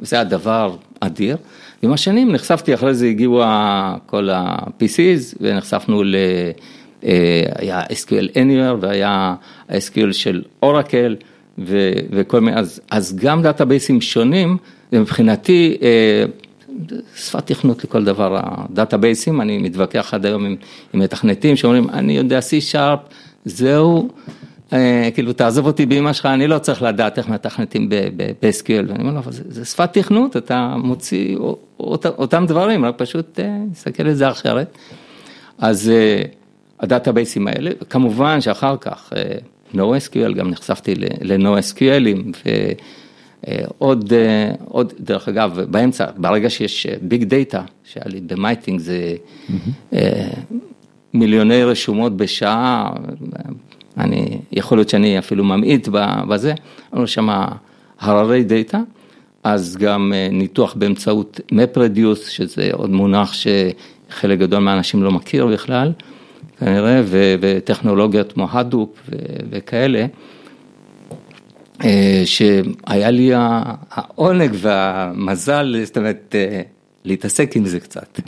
[0.00, 1.36] וזה היה דבר אדיר.
[1.82, 3.42] עם השנים נחשפתי, אחרי זה הגיעו
[4.06, 6.14] כל ה-PCs ונחשפנו ל...
[7.04, 9.34] אה, היה SQL Anywhere והיה
[9.68, 11.16] SQL של Oracle
[12.10, 14.56] וכל מיני, אז, אז גם דאטאבייסים שונים,
[14.92, 16.24] ומבחינתי אה,
[17.16, 20.56] שפת תכנות לכל דבר, הדאטאבייסים, אני מתווכח עד היום עם,
[20.94, 24.08] עם מתכנתים שאומרים, אני יודע C-Sharp, זהו,
[25.14, 29.32] כאילו תעזוב אותי באמא שלך, אני לא צריך לדעת איך מתכנתים ב-SQL, ואני אומר לו,
[29.32, 31.36] זה, זה שפת תכנות, אתה מוציא
[31.80, 33.40] אות, אותם דברים, רק פשוט
[33.72, 34.78] תסתכל על זה אחרת.
[35.58, 35.92] אז
[36.80, 39.12] הדאטאבייסים האלה, כמובן שאחר כך,
[39.74, 42.36] NoSQL, גם נחשפתי ל-NoSQLים,
[43.46, 44.12] ועוד,
[44.64, 49.14] עוד, דרך אגב, באמצע, ברגע שיש big data, שהיה לי ב myThings.
[51.14, 52.90] מיליוני רשומות בשעה,
[53.98, 55.88] אני, יכול להיות שאני אפילו ממעיט
[56.28, 56.54] בזה,
[56.92, 57.28] אמרנו שם
[58.00, 58.80] הררי דאטה,
[59.44, 65.92] אז גם ניתוח באמצעות MapReduce, שזה עוד מונח שחלק גדול מהאנשים לא מכיר בכלל.
[66.60, 67.02] כנראה,
[67.40, 69.10] וטכנולוגיות כמו הדופ
[69.50, 70.06] וכאלה,
[71.84, 73.30] אה, שהיה לי
[73.90, 76.60] העונג והמזל, זאת אומרת, אה,
[77.04, 78.20] להתעסק עם זה קצת.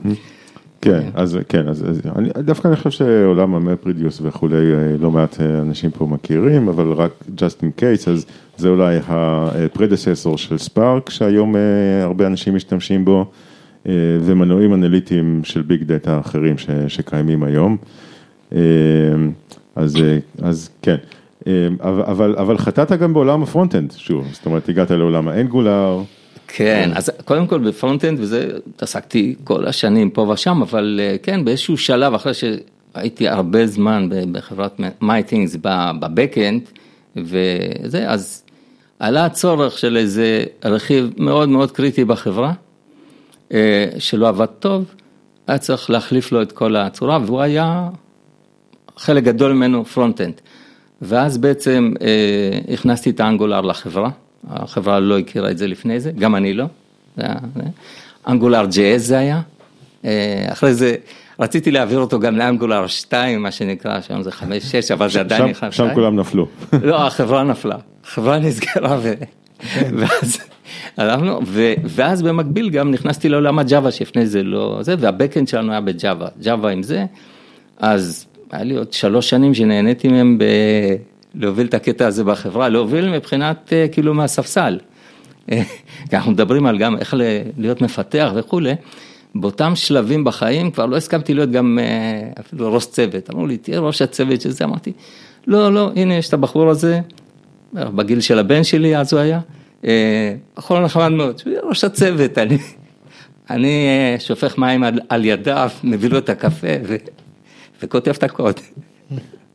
[0.81, 1.85] כן, אז כן, אז
[2.17, 6.93] אני, דווקא אני חושב שעולם ה MapReduce וכולי, אה, לא מעט אנשים פה מכירים, אבל
[6.93, 11.55] רק just in case, אז זה אולי ה predecessor של Spark, שהיום
[12.03, 13.31] הרבה אנשים משתמשים בו,
[14.21, 17.77] ומנועים אנליטיים של big data אחרים ש, שקיימים היום.
[19.77, 20.97] אז, אה, אז כן,
[21.81, 26.03] אבל, אבל חטאת גם בעולם ה front-end, שוב, זאת אומרת, הגעת לעולם ה Angular.
[26.49, 31.45] כן, אז קודם כל ב front-end, וזה התעסקתי כל השנים פה ושם, אבל אה, כן,
[31.45, 35.57] באיזשהו שלב, אחרי שהייתי הרבה זמן בחברת myThings
[36.01, 36.63] ב back-end,
[37.17, 38.45] וזה, אז
[38.99, 42.53] עלה הצורך של איזה רכיב מאוד מאוד קריטי בחברה,
[43.53, 44.85] אה, שלא עבד טוב,
[45.47, 47.89] היה צריך להחליף לו את כל הצורה, והוא היה
[48.97, 50.41] חלק גדול ממנו front-end.
[51.03, 54.11] ואז בעצם אה, הכנסתי את ה Angular לחברה,
[54.51, 56.65] החברה לא הכירה את זה לפני זה, גם אני לא.
[58.29, 59.41] אנגולר ג'אז זה היה.
[60.05, 60.95] אה, אחרי זה
[61.41, 64.43] רציתי להעביר אותו גם לאנגולר 2, מה שנקרא, שם זה 5-6,
[64.93, 65.75] אבל זה עדיין נכנס.
[65.75, 66.47] שם כולם נפלו.
[66.83, 67.77] לא, החברה נפלה.
[68.05, 69.15] החברה נסגרה ו...
[69.59, 69.95] כן.
[69.99, 70.39] ואז
[70.97, 71.41] הלכנו,
[71.85, 76.71] ואז במקביל גם נכנסתי לעולם הג'אווה, שלפני זה לא זה, והבקאנד שלנו היה בג'אווה, ג'אווה
[76.71, 77.05] עם זה,
[77.79, 80.45] אז היה לי עוד שלוש שנים שנהניתי מהם ב...
[81.35, 84.79] להוביל את הקטע הזה בחברה, להוביל מבחינת אה, כאילו מהספסל.
[86.09, 87.15] כי אנחנו מדברים על גם איך
[87.59, 88.75] להיות מפתח וכולי,
[89.35, 93.81] באותם שלבים בחיים כבר לא הסכמתי להיות גם אה, אפילו ראש צוות, אמרו לי תהיה
[93.81, 94.93] ראש הצוות של זה, אמרתי
[95.47, 97.01] לא, לא, הנה יש את הבחור הזה,
[97.73, 99.41] בגיל של הבן שלי אז הוא היה,
[99.85, 102.59] אה, בחור נחמד מאוד, שהוא יהיה ראש הצוות, אני,
[103.51, 103.87] אני
[104.19, 106.67] שופך מים על, על ידיו, מביא לו את הקפה.
[106.85, 106.97] ו...
[107.83, 108.61] וכותב את הקוד.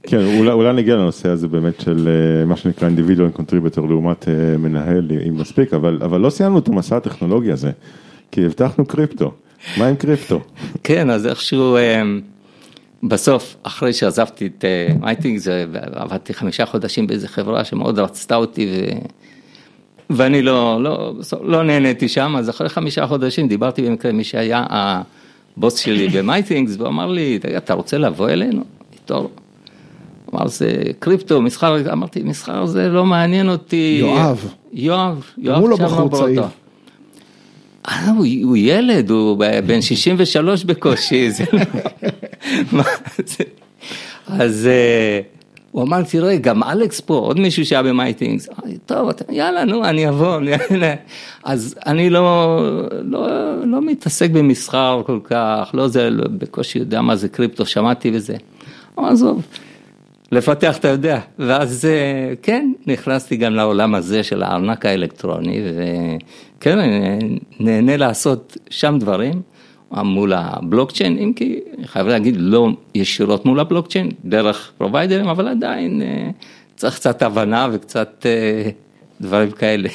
[0.08, 4.58] כן, אולי, אולי נגיע לנושא הזה באמת של אה, מה שנקרא individual contributor לעומת אה,
[4.58, 7.72] מנהל, אם מספיק, אבל, אבל לא סיימנו את המסע הטכנולוגי הזה,
[8.32, 9.32] כי הבטחנו קריפטו.
[9.78, 10.40] מה עם קריפטו?
[10.84, 12.02] כן, אז איכשהו אה,
[13.04, 14.66] בסוף, אחרי שעזבתי את
[15.00, 15.40] myThings,
[15.94, 18.92] עבדתי חמישה חודשים באיזה חברה שמאוד רצתה אותי, ו...
[20.10, 25.78] ואני לא, לא, לא נהניתי שם, אז אחרי חמישה חודשים דיברתי במקרה מי שהיה הבוס
[25.78, 28.64] שלי ב myThings, והוא אמר לי, אתה רוצה לבוא אלינו?
[28.94, 29.30] איתו.
[30.34, 33.98] אמר, זה קריפטו, מסחר, אמרתי, מסחר זה לא מעניין אותי.
[34.00, 34.50] יואב.
[34.74, 36.44] יואב, יואב לא בחור צעיר.
[37.88, 41.32] אה, הוא, הוא ילד, הוא בן 63 בקושי.
[41.32, 41.44] זה...
[42.74, 42.84] לא-
[44.28, 45.20] אז אה,
[45.72, 48.50] הוא אמר, תראה, גם אלכס פה, עוד מישהו שהיה במייטינגס,
[48.86, 50.38] טוב, יאללה, נו, אני אבוא,
[51.44, 52.60] אז אני לא,
[53.04, 53.28] לא,
[53.66, 58.36] לא מתעסק במסחר כל כך, לא זה, לא, בקושי יודע מה זה קריפטו, שמעתי וזה.
[58.98, 59.42] אבל עזוב,
[60.34, 65.62] לפתח אתה יודע, ואז אה, כן, נכנסתי גם לעולם הזה של הארנק האלקטרוני,
[66.58, 69.42] וכן, אני נהנה לעשות שם דברים.
[70.02, 76.02] מול הבלוקצ'יין, אם כי אני חייב להגיד לא ישירות מול הבלוקצ'יין, דרך פרוביידרים, אבל עדיין
[76.02, 76.30] אה,
[76.76, 78.70] צריך קצת הבנה וקצת אה,
[79.22, 79.90] דברים כאלה.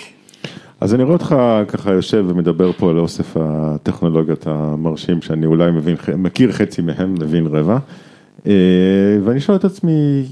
[0.81, 1.37] אז אני רואה אותך
[1.69, 7.47] ככה יושב ומדבר פה על אוסף הטכנולוגיות המרשים שאני אולי מבין, מכיר חצי מהם, מבין
[7.47, 7.79] רבע,
[9.25, 10.25] ואני שואל את עצמי,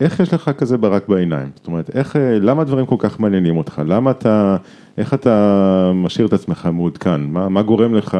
[0.00, 1.48] איך יש לך כזה ברק בעיניים?
[1.54, 3.82] זאת אומרת, איך, למה הדברים כל כך מעניינים אותך?
[3.86, 4.56] למה אתה,
[4.98, 7.20] איך אתה משאיר את עצמך מעודכן?
[7.20, 8.18] מה, מה גורם לך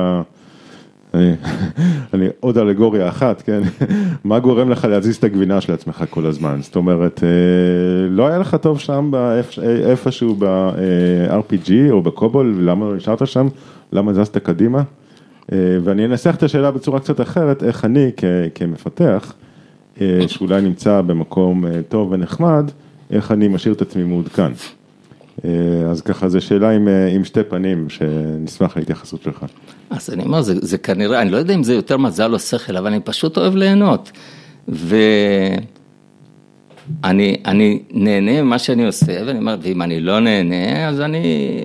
[1.16, 1.32] אני,
[2.14, 3.60] אני עוד אלגוריה אחת, כן,
[4.24, 8.38] מה גורם לך להזיז את הגבינה של עצמך כל הזמן, זאת אומרת, אה, לא היה
[8.38, 9.10] לך טוב שם
[9.84, 13.48] איפשהו ב-RPG או בקובול, למה נשארת שם,
[13.92, 14.84] למה זזת קדימה, אה,
[15.52, 19.32] ואני אנסח את השאלה בצורה קצת אחרת, איך אני כ- כמפתח,
[20.00, 22.70] אה, שאולי נמצא במקום אה, טוב ונחמד,
[23.10, 24.52] איך אני משאיר את עצמי מעודכן.
[25.44, 25.50] אה,
[25.90, 29.44] אז ככה, זו שאלה עם, אה, עם שתי פנים, שנשמח להתייחסות שלך.
[29.90, 32.76] אז אני אומר, זה, זה כנראה, אני לא יודע אם זה יותר מזל או שכל,
[32.76, 34.10] אבל אני פשוט אוהב ליהנות.
[37.02, 41.24] ואני אני נהנה ממה שאני עושה, ואני אומר, ואם אני לא נהנה, אז אני,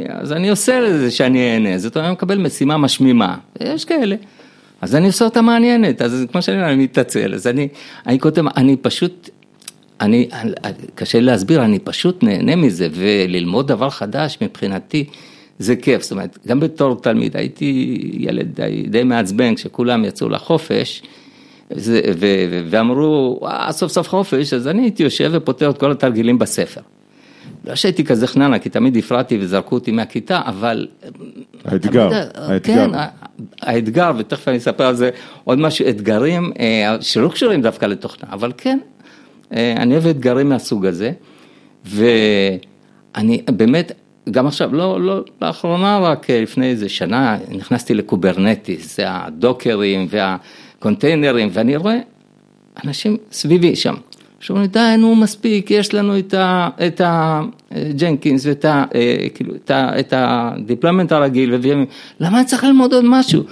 [0.09, 1.77] אז אני עושה לזה שאני אהנה.
[1.77, 4.15] זאת אומרת, אני מקבל משימה משמימה, יש כאלה.
[4.81, 7.67] אז אני עושה אותה מעניינת, אז כמו שאני אומר, אני מתעצל, אז אני,
[8.07, 9.29] אני כותב, אני פשוט,
[10.01, 10.29] אני,
[10.95, 15.05] קשה לי להסביר, אני פשוט נהנה מזה, וללמוד דבר חדש מבחינתי,
[15.59, 21.03] זה כיף, זאת אומרת, גם בתור תלמיד הייתי ילד די, די מעצבן כשכולם יצאו לחופש,
[22.69, 26.81] ואמרו, וואה, סוף סוף חופש, אז אני הייתי יושב ופותר את כל התרגילים בספר.
[27.65, 30.87] לא שהייתי כזה חננה, כי תמיד הפרעתי וזרקו אותי מהכיתה, אבל...
[31.65, 32.31] האתגר, האתגר.
[32.35, 32.91] האתגר.
[32.91, 32.99] כן,
[33.61, 35.09] האתגר, ותכף אני אספר על זה
[35.43, 38.79] עוד משהו, אתגרים אה, שלא קשורים דווקא לתוכנה, אבל כן,
[39.53, 41.11] אה, אני אוהב אתגרים מהסוג הזה,
[41.85, 43.91] ואני באמת,
[44.31, 50.07] גם עכשיו, לא, לא, לאחרונה רק אה, לפני איזה שנה נכנסתי לקוברנטיס, זה הדוקרים
[50.81, 51.99] והקונטיינרים, ואני רואה
[52.85, 53.93] אנשים סביבי שם.
[54.39, 59.99] שאומרים, די, נו, מספיק, יש לנו את, ה Jenkins ואת ה, אה, כאילו, את, ה,
[59.99, 61.85] את ה deployment הרגיל, ו VMים,
[62.19, 63.43] למה אני צריך ללמוד עוד משהו?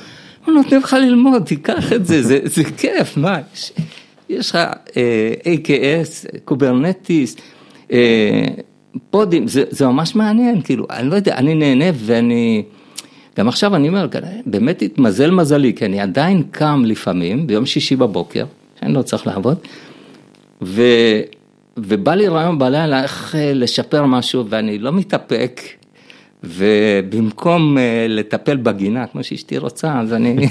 [0.46, 3.72] הוא נותן לך ללמוד, תיקח את זה, זה, זה כיף, מה, יש,
[4.30, 4.56] יש לך
[4.98, 7.36] אה, AKS, Kubernetes,
[7.92, 8.46] אה,
[9.10, 12.64] פודים, זה, זה ממש מעניין, כאילו, אני לא יודע, אני נהנה ואני,
[13.40, 14.08] גם עכשיו אני אומר,
[14.46, 18.46] באמת התמזל מזלי, כי אני עדיין קם לפעמים, ביום שישי בבוקר,
[18.80, 19.58] שאני לא צריך לעבוד,
[20.62, 20.82] ו,
[21.78, 25.62] ובא לי רעיון בלילה איך אה, לשפר משהו ואני לא מתאפק
[26.44, 30.36] ובמקום אה, לטפל בגינה כמו שאשתי רוצה אז אני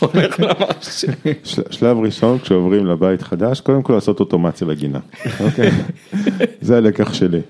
[0.00, 1.08] הולך למחשב.
[1.44, 4.98] של- שלב ראשון, כשעוברים לבית חדש, קודם כל לעשות אוטומציה לגינה,
[5.40, 5.70] אוקיי?
[6.62, 7.40] זה הלקח שלי.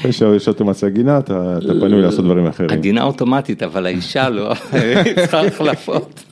[0.00, 2.70] אחרי שיש אוטומציה לגינה, אתה פנוי לעשות דברים אחרים.
[2.70, 6.24] הגינה אוטומטית אבל האישה לא, היא צריכה החלפות.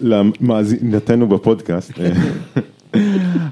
[0.00, 1.92] למאזינתנו בפודקאסט.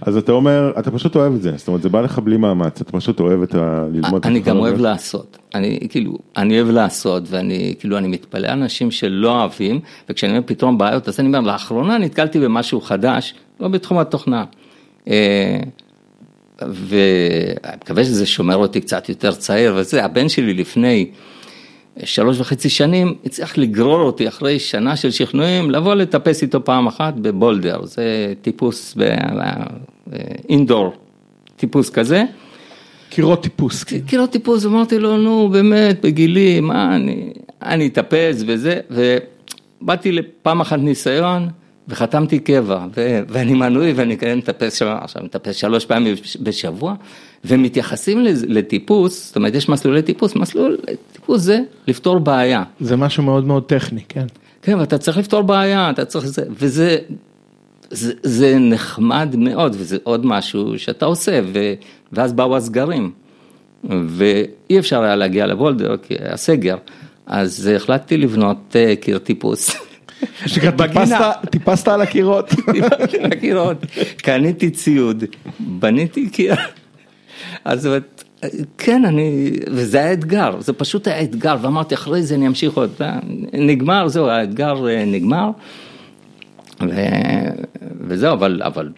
[0.00, 2.80] אז אתה אומר, אתה פשוט אוהב את זה, זאת אומרת, זה בא לך בלי מאמץ,
[2.80, 3.86] אתה פשוט אוהב את ה...
[3.92, 4.56] ללמוד אני גם.
[4.56, 9.80] אוהב לעשות, אני כאילו, אני אוהב לעשות ואני כאילו, אני מתפלא על אנשים שלא אוהבים,
[10.08, 14.44] וכשאני אומר פתרון בעיות, אז אני אומר, לאחרונה נתקלתי במשהו חדש, לא בתחום התוכנה.
[15.08, 15.60] אה,
[16.62, 21.10] ואני מקווה שזה שומר אותי קצת יותר צעיר וזה, הבן שלי לפני
[22.02, 27.14] שלוש וחצי שנים הצליח לגרור אותי אחרי שנה של שכנועים, לבוא לטפס איתו פעם אחת
[27.14, 28.96] בבולדר, זה טיפוס
[30.06, 30.92] באינדור,
[31.56, 32.24] טיפוס כזה.
[33.10, 33.84] קירות טיפוס.
[33.84, 40.78] קירות טיפוס, אמרתי לו, נו באמת, בגילי, מה, אני, אני אטפס וזה, ובאתי לפעם אחת
[40.78, 41.48] ניסיון,
[41.88, 46.94] וחתמתי קבע, ו, ואני מנוי ואני כן מטפס שם, עכשיו מטפס שלוש פעמים בשבוע,
[47.44, 50.78] ומתייחסים לטיפוס, זאת אומרת, יש מסלולי טיפוס, מסלול
[51.12, 52.62] טיפוס זה לפתור בעיה.
[52.80, 54.26] זה משהו מאוד מאוד טכני, כן.
[54.62, 56.98] כן, ואתה צריך לפתור בעיה, אתה צריך זה, וזה
[57.90, 61.74] זה, זה נחמד מאוד, וזה עוד משהו שאתה עושה, ו,
[62.12, 63.10] ואז באו הסגרים,
[63.84, 66.76] ואי אפשר היה להגיע לבולדר, כי היה סגר,
[67.26, 69.70] אז החלטתי לבנות אה, קיר טיפוס.
[71.04, 72.50] טיפסת- טיפסת על הקירות.
[72.72, 73.76] דיברתי על הקירות,
[74.16, 75.24] קניתי ציוד,
[75.60, 76.54] בניתי קיר.
[77.64, 78.24] אז זאת
[78.78, 82.90] כן, אני, וזה היה אתגר, זה פשוט היה אתגר, ואמרתי אחרי זה אני אמשיך עוד,
[83.52, 85.50] נגמר, זהו, האתגר אה, נגמר,
[86.82, 86.94] ו,
[88.00, 88.88] וזהו, אבל, אבל,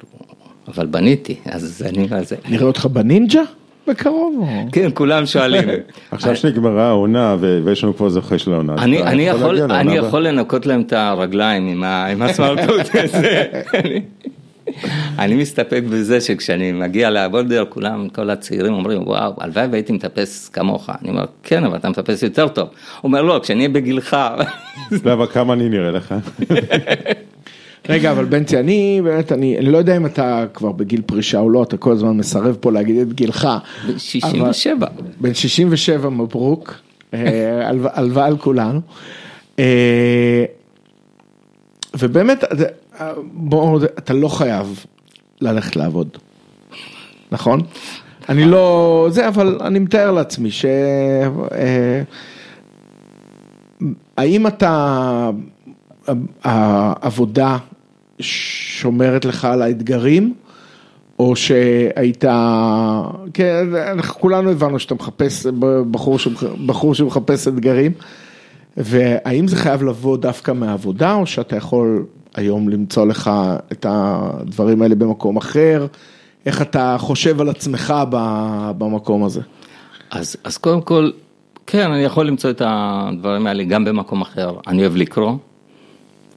[0.68, 3.42] אבל בניתי, אז אני, אז, נראה אותך בנינג'ה
[3.88, 4.48] בקרוב?
[4.72, 5.68] כן, כולם שואלים.
[6.10, 8.74] עכשיו שנגמרה העונה ויש לנו כבר זוכה של העונה.
[8.74, 9.26] אני,
[9.96, 13.44] יכול, לנקות להם את הרגליים עם, ה, עם הסמרטוט הזה.
[13.74, 14.00] אני,
[15.18, 20.90] אני מסתפק בזה שכשאני מגיע לבולדר, כולם, כל הצעירים אומרים, וואו, הלוואי והייתי מטפס כמוך.
[21.02, 22.68] אני אומר, כן, אבל אתה מטפס יותר טוב.
[22.68, 22.74] הוא
[23.08, 24.16] אומר, לא, כשאני אהיה בגילך.
[25.04, 26.14] לא, אבל כמה אני נראה לך?
[27.88, 31.50] רגע, אבל בנצי, אני באמת, אני אני לא יודע אם אתה כבר בגיל פרישה או
[31.50, 33.48] לא, אתה כל הזמן מסרב פה להגיד את גילך.
[33.98, 34.86] 67.
[35.20, 36.74] בן 67 מברוק,
[37.14, 37.18] אה,
[37.68, 38.80] הלו- הלוואה על כולנו.
[39.58, 40.44] אה,
[41.98, 42.44] ובאמת,
[43.00, 44.84] אה, בוא, אתה לא חייב
[45.40, 46.08] ללכת לעבוד,
[47.32, 47.60] נכון?
[48.28, 50.64] אני לא, זה, אבל אני מתאר לעצמי ש...
[54.16, 55.30] האם אתה,
[56.44, 57.56] העבודה
[58.20, 60.34] שומרת לך על האתגרים,
[61.18, 62.24] או שהיית,
[63.34, 65.46] כן, אנחנו כולנו הבנו שאתה מחפש,
[65.90, 67.92] בחור, שמח, בחור שמחפש אתגרים,
[68.76, 72.04] והאם זה חייב לבוא דווקא מהעבודה, או שאתה יכול
[72.34, 73.30] היום למצוא לך
[73.72, 75.86] את הדברים האלה במקום אחר,
[76.46, 77.94] איך אתה חושב על עצמך
[78.78, 79.40] במקום הזה?
[80.10, 81.10] אז, אז קודם כל,
[81.66, 84.52] כן, אני יכול למצוא את הדברים האלה גם במקום אחר.
[84.66, 85.32] אני אוהב לקרוא,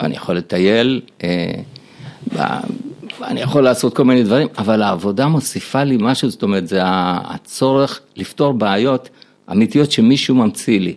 [0.02, 2.60] אני יכול לטייל, אה,
[3.24, 8.02] אני יכול לעשות כל מיני דברים, אבל העבודה מוסיפה לי משהו, זאת אומרת, זה הצורך
[8.16, 9.10] לפתור בעיות
[9.52, 10.96] אמיתיות שמישהו ממציא לי.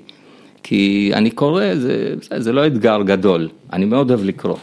[0.62, 4.56] כי אני קורא, זה, זה לא אתגר גדול, אני מאוד אוהב לקרוא.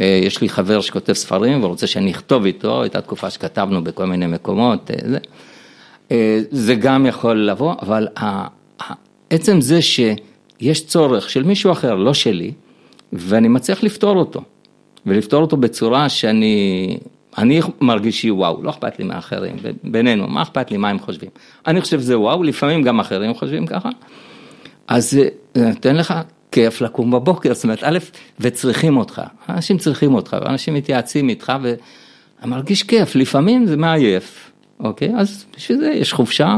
[0.00, 4.26] אה, יש לי חבר שכותב ספרים ורוצה שאני אכתוב איתו, הייתה תקופה שכתבנו בכל מיני
[4.26, 5.18] מקומות, אה, זה,
[6.50, 8.08] זה גם יכול לבוא, אבל
[9.30, 12.52] עצם זה שיש צורך של מישהו אחר, לא שלי,
[13.12, 14.40] ואני מצליח לפתור אותו,
[15.06, 16.98] ולפתור אותו בצורה שאני,
[17.38, 21.30] אני מרגיש שהיא וואו, לא אכפת לי מאחרים, בינינו, מה אכפת לי מה הם חושבים.
[21.66, 23.88] אני חושב שזה וואו, לפעמים גם אחרים חושבים ככה,
[24.88, 26.14] אז זה נותן לך
[26.52, 27.98] כיף לקום בבוקר, זאת אומרת, א',
[28.40, 34.50] וצריכים אותך, אנשים צריכים אותך, ואנשים מתייעצים איתך, ואני מרגיש כיף, לפעמים זה מעייף,
[34.80, 35.12] אוקיי?
[35.16, 36.56] אז בשביל זה יש חופשה.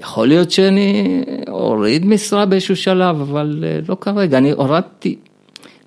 [0.00, 5.16] יכול להיות שאני אוריד משרה באיזשהו שלב, אבל אה, לא כרגע, אני הורדתי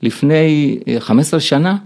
[0.04, 1.78] לפני 15 אה, שנה,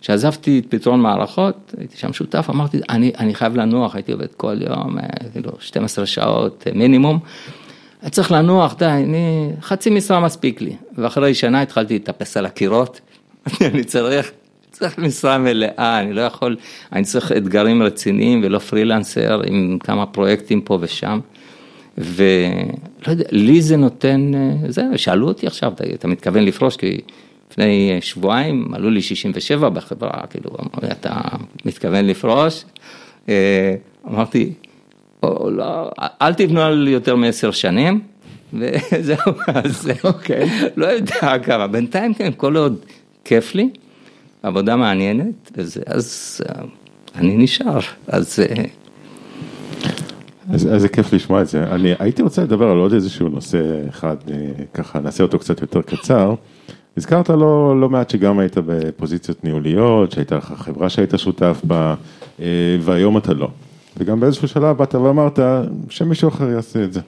[0.00, 4.56] כשעזבתי את פתרון מערכות, הייתי שם שותף, אמרתי, אני, אני חייב לנוח, הייתי עובד כל
[4.60, 7.18] יום, אה, כאילו 12 שעות מינימום,
[8.02, 13.00] אני צריך לנוח, די, אני, חצי משרה מספיק לי, ואחרי שנה התחלתי לטפס על הקירות,
[13.60, 14.32] אני צריך,
[14.70, 16.56] צריך משרה מלאה, אני לא יכול,
[16.92, 21.20] אני צריך אתגרים רציניים ולא פרילנסר עם כמה פרויקטים פה ושם.
[21.98, 24.30] ולא יודע, לי זה נותן,
[24.68, 27.00] זה, שאלו אותי עכשיו, אתה מתכוון לפרוש, כי
[27.52, 30.50] לפני שבועיים עלו לי 67 בחברה, כאילו,
[30.92, 31.20] אתה
[31.64, 32.64] מתכוון לפרוש?
[33.28, 33.74] אה,
[34.08, 34.52] אמרתי,
[35.22, 35.90] לא,
[36.22, 38.00] אל תבנו על יותר מעשר שנים,
[38.54, 42.84] וזהו, אז אוקיי, לא יודע כמה, בינתיים כן, כל עוד
[43.24, 43.70] כיף לי,
[44.42, 46.62] עבודה מעניינת, וזה, אז אה,
[47.14, 48.40] אני נשאר, אז...
[48.40, 48.64] אה,
[50.72, 51.64] איזה כיף לשמוע את זה.
[51.64, 54.36] אני הייתי רוצה לדבר על עוד איזשהו נושא אחד, אה,
[54.74, 56.34] ככה נעשה אותו קצת יותר קצר.
[56.96, 61.94] הזכרת לא, לא מעט שגם היית בפוזיציות ניהוליות, שהייתה לך חברה שהיית שותף בה,
[62.40, 62.46] אה,
[62.80, 63.48] והיום אתה לא.
[63.96, 65.38] וגם באיזשהו שלב באת ואמרת
[65.88, 67.00] שמישהו אחר יעשה את זה.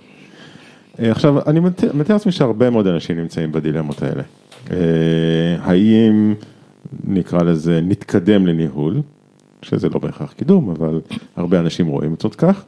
[1.00, 4.22] אה, עכשיו, אני מתאר לעצמי שהרבה מאוד אנשים נמצאים בדילמות האלה.
[5.60, 6.34] האם
[7.04, 9.00] נקרא לזה נתקדם לניהול,
[9.62, 11.00] שזה לא בהכרח קידום, אבל
[11.36, 12.64] הרבה אנשים רואים את זאת כך.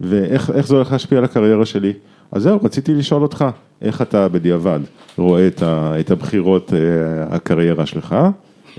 [0.00, 1.92] ואיך זה הולך להשפיע על הקריירה שלי.
[2.32, 3.44] אז זהו, רציתי לשאול אותך,
[3.82, 4.80] איך אתה בדיעבד
[5.18, 6.78] רואה את, ה, את הבחירות אה,
[7.36, 8.12] הקריירה שלך,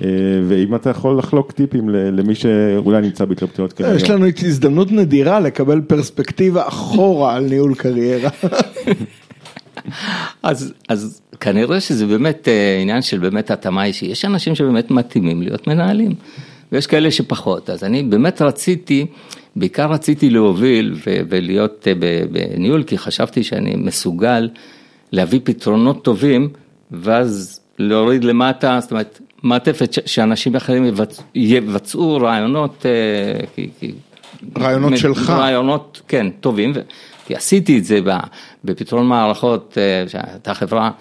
[0.02, 0.08] אה,
[0.48, 3.96] ואם אתה יכול לחלוק טיפים למי שאולי נמצא בהתלבטויות כאלה.
[3.96, 8.30] יש לנו הזדמנות נדירה לקבל פרספקטיבה אחורה על ניהול קריירה.
[10.44, 15.42] אז, אז כנראה שזה באמת אה, עניין של באמת התאמה אישית, יש אנשים שבאמת מתאימים
[15.42, 16.16] להיות מנהלים,
[16.72, 19.06] ויש כאלה שפחות, אז אני באמת רציתי
[19.56, 21.94] בעיקר רציתי להוביל ולהיות אה,
[22.32, 24.50] בניהול, כי חשבתי שאני מסוגל
[25.12, 26.50] להביא פתרונות טובים,
[26.92, 30.94] ואז להוריד למטה, זאת אומרת, מעטפת שאנשים אחרים
[31.36, 33.64] יבצעו רעיונות, אה,
[34.58, 35.30] רעיונות שלך.
[35.30, 36.74] רעיונות, כן, טובים,
[37.26, 38.00] כי עשיתי את זה
[38.64, 40.92] בפתרון מערכות, אה, שהייתה חברה,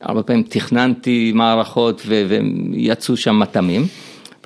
[0.00, 3.86] הרבה פעמים תכננתי מערכות ויצאו שם מטעמים.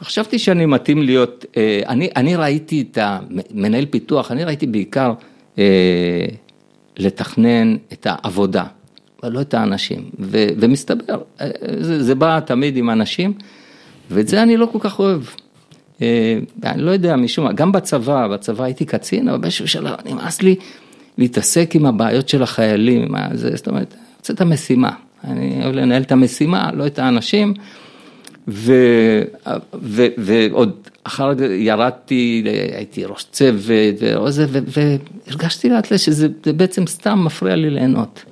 [0.01, 5.12] וחשבתי שאני מתאים להיות, אה, אני, אני ראיתי את המנהל פיתוח, אני ראיתי בעיקר
[5.59, 6.26] אה,
[6.97, 8.64] לתכנן את העבודה,
[9.22, 11.49] אבל לא את האנשים, ו, ומסתבר, אה,
[11.80, 13.32] זה, זה בא תמיד עם אנשים,
[14.11, 15.22] ואת זה אני לא כל כך אוהב.
[16.64, 20.55] אני לא יודע, משום מה, גם בצבא, בצבא הייתי קצין, אבל באיזשהו שלב נמאס לי
[21.18, 24.90] להתעסק עם הבעיות של החיילים, זה, זאת אומרת, אני רוצה את המשימה,
[25.24, 27.55] אני אוהב לנהל את המשימה, לא את האנשים.
[28.49, 28.72] ו,
[29.82, 30.72] ו, ועוד
[31.05, 32.42] אחר כך ירדתי,
[32.72, 38.24] הייתי ראש צוות וזה, והרגשתי לאט לאט שזה בעצם סתם מפריע לי ליהנות.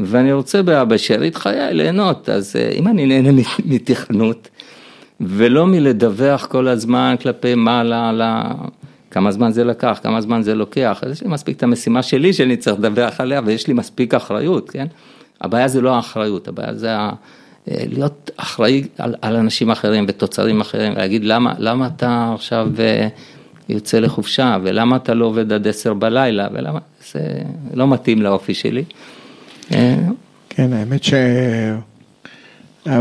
[0.00, 4.48] ואני רוצה בשארית חיי ליהנות, אז אה, אם אני נהנה מתכנות,
[5.20, 8.22] ולא מלדווח כל הזמן כלפי מעלה, על
[9.10, 12.32] כמה זמן זה לקח, כמה זמן זה לוקח, אז יש לי מספיק את המשימה שלי
[12.32, 14.86] שאני צריך לדווח עליה, ויש לי מספיק אחריות, כן?
[15.40, 17.12] הבעיה זה לא האחריות, הבעיה זה ה...
[17.66, 23.08] להיות אחראי על, על אנשים אחרים ותוצרים אחרים, להגיד למה, למה אתה עכשיו אה,
[23.68, 26.78] יוצא לחופשה ולמה אתה לא עובד עד עשר בלילה ולמה,
[27.12, 27.20] זה
[27.74, 28.84] לא מתאים לאופי שלי.
[29.74, 29.96] אה,
[30.48, 31.14] כן, האמת ש...
[32.86, 33.00] אה,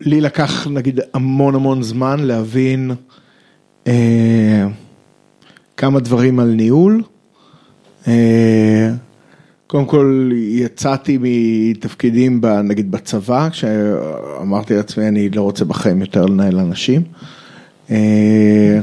[0.00, 2.90] לי לקח נגיד המון המון זמן להבין
[3.86, 4.66] אה,
[5.76, 7.02] כמה דברים על ניהול.
[8.08, 8.90] אה,
[9.72, 17.02] קודם כל יצאתי מתפקידים נגיד בצבא, כשאמרתי לעצמי אני לא רוצה בחיים יותר לנהל אנשים.
[17.90, 18.80] אה,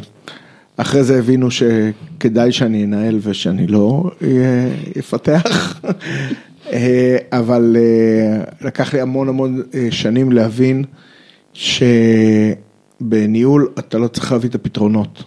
[0.77, 4.27] אחרי זה הבינו שכדאי שאני אנהל ושאני לא אה,
[4.99, 5.79] אפתח,
[6.73, 7.77] אה, אבל
[8.61, 9.61] לקח לי המון המון
[9.91, 10.83] שנים להבין
[11.53, 12.57] שבניהול
[13.79, 15.23] אתה לא צריך להביא את הפתרונות.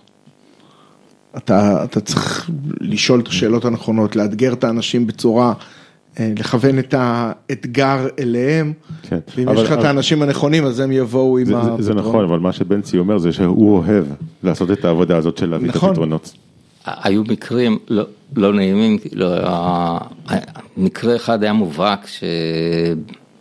[1.37, 5.53] אתה, אתה צריך לשאול את השאלות הנכונות, לאתגר את האנשים בצורה,
[6.21, 8.73] אה, לכוון את האתגר אליהם,
[9.03, 11.59] כן, ואם אבל- יש לך את אבל- האנשים הנכונים אז הם יבואו עם זה, זה,
[11.59, 11.83] הפתרון.
[11.83, 14.05] זה נכון, אבל מה שבנצי אומר זה שהוא אוהב
[14.43, 15.89] לעשות את העבודה הזאת של להביא את נכון.
[15.91, 16.33] הפתרונות.
[16.87, 18.05] היו מקרים לא,
[18.37, 19.27] לא נעימים, לא,
[20.77, 22.07] מקרה אחד היה מובהק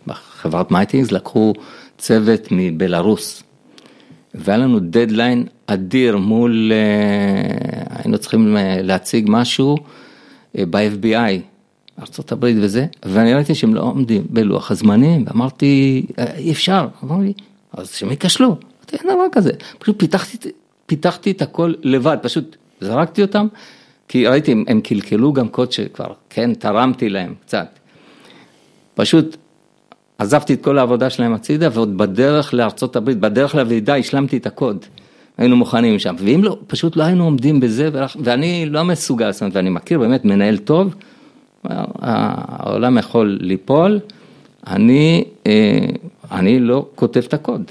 [0.06, 1.52] שבחברת myThings לקחו
[1.98, 3.42] צוות מבלארוס
[4.34, 9.76] והיה לנו דדליין אדיר מול, אה, היינו צריכים אה, להציג משהו
[10.58, 11.40] אה, ב-FBI,
[11.98, 17.32] ארה"ב וזה, ואני ראיתי שהם לא עומדים בלוח הזמנים, ואמרתי, "אה, אי אפשר, אמרו לי,
[17.72, 18.56] אז שהם ייכשלו,
[18.92, 20.48] אין דבר כזה, פשוט פיתחתי,
[20.86, 23.46] פיתחתי את הכל לבד, פשוט זרקתי אותם,
[24.08, 27.78] כי ראיתי, הם, הם קלקלו גם קוד שכבר, כן, תרמתי להם קצת.
[28.94, 29.36] פשוט
[30.22, 34.78] עזבתי את כל העבודה שלהם הצידה, ועוד בדרך לארצות הברית, בדרך לוועידה השלמתי את הקוד.
[35.38, 37.90] היינו מוכנים שם, ואם לא, פשוט לא היינו עומדים בזה,
[38.24, 40.94] ואני לא מסוגל, זאת אומרת, ואני מכיר באמת מנהל טוב,
[41.64, 44.00] העולם יכול ליפול,
[44.66, 45.86] אני, אה,
[46.32, 47.62] אני לא כותב את הקוד,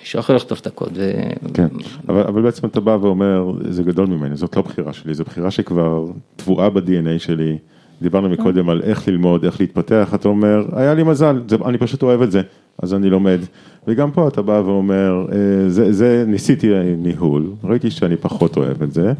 [0.00, 0.92] מישהו אחר יכתוב את הקוד.
[0.94, 1.12] ו...
[1.54, 1.68] כן,
[2.08, 5.50] אבל, אבל בעצם אתה בא ואומר, זה גדול ממני, זאת לא בחירה שלי, זו בחירה
[5.50, 7.58] שכבר טבועה ב-DNA שלי.
[8.02, 12.02] דיברנו מקודם על איך ללמוד, איך להתפתח, אתה אומר, היה לי מזל, זה, אני פשוט
[12.02, 12.42] אוהב את זה,
[12.82, 13.38] אז אני לומד.
[13.86, 18.92] וגם פה אתה בא ואומר, אה, זה, זה ניסיתי ניהול, ראיתי שאני פחות אוהב את
[18.92, 19.12] זה,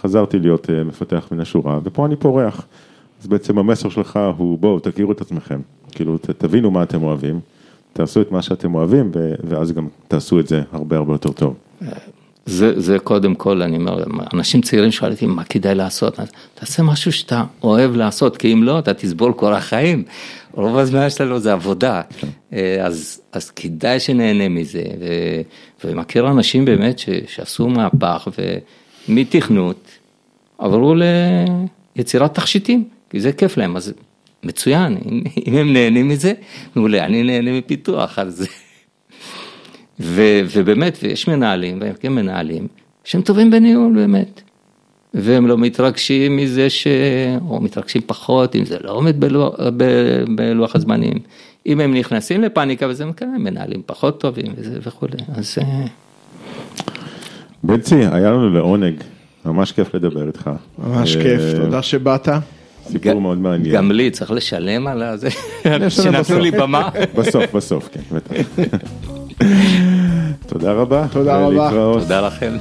[0.00, 2.66] חזרתי להיות אה, מפתח מן השורה, ופה אני פורח.
[3.20, 5.60] אז בעצם המסר שלך הוא, בואו, תכירו את עצמכם,
[5.92, 7.40] כאילו, ת, תבינו מה אתם אוהבים,
[7.92, 9.10] תעשו את מה שאתם אוהבים,
[9.44, 11.54] ואז גם תעשו את זה הרבה הרבה יותר טוב.
[12.50, 17.12] זה, זה קודם כל, אני אומר, אנשים צעירים שואלים מה כדאי לעשות, אז תעשה משהו
[17.12, 20.04] שאתה אוהב לעשות, כי אם לא, אתה תסבול כל החיים.
[20.52, 22.00] רוב הזמן שלנו זה עבודה,
[22.52, 25.06] אה, אז, אז כדאי שנהנה מזה, ו,
[25.84, 28.28] ומכיר אנשים באמת ש, שעשו מהפך,
[29.08, 29.88] ומתכנות
[30.58, 30.94] עברו
[31.96, 33.92] ליצירת תכשיטים, כי זה כיף להם, אז
[34.42, 36.32] מצוין, אם, אם הם נהנים מזה,
[36.76, 38.46] מעולה, אני נהנה מפיתוח, אז...
[40.00, 40.22] ו,
[40.52, 42.66] ובאמת, ויש מנהלים, והם כן מנהלים,
[43.04, 44.42] שהם טובים בניהול באמת.
[45.14, 46.86] והם לא מתרגשים מזה ש...
[47.48, 49.84] או מתרגשים פחות, אם זה לא עומד בלוח, ב,
[50.36, 51.18] בלוח הזמנים.
[51.66, 55.16] אם הם נכנסים לפאניקה וזה מקרה, הם מנהלים פחות טובים וזה וכולי.
[55.34, 55.84] אז אה,
[57.62, 58.94] בנצי, היה לנו לעונג,
[59.44, 60.50] ממש כיף לדבר איתך.
[60.78, 62.28] ממש אה, כיף, תודה שבאת.
[62.84, 63.74] סיפור מאוד מעניין.
[63.74, 65.02] גם לי צריך לשלם על
[65.66, 66.38] נשלם שנתנו.
[66.38, 66.88] לי במה.
[67.14, 68.34] בסוף, בסוף, כן, בטח.
[70.46, 71.06] תודה רבה.
[71.12, 71.70] תודה רבה.
[72.00, 72.56] תודה לכם.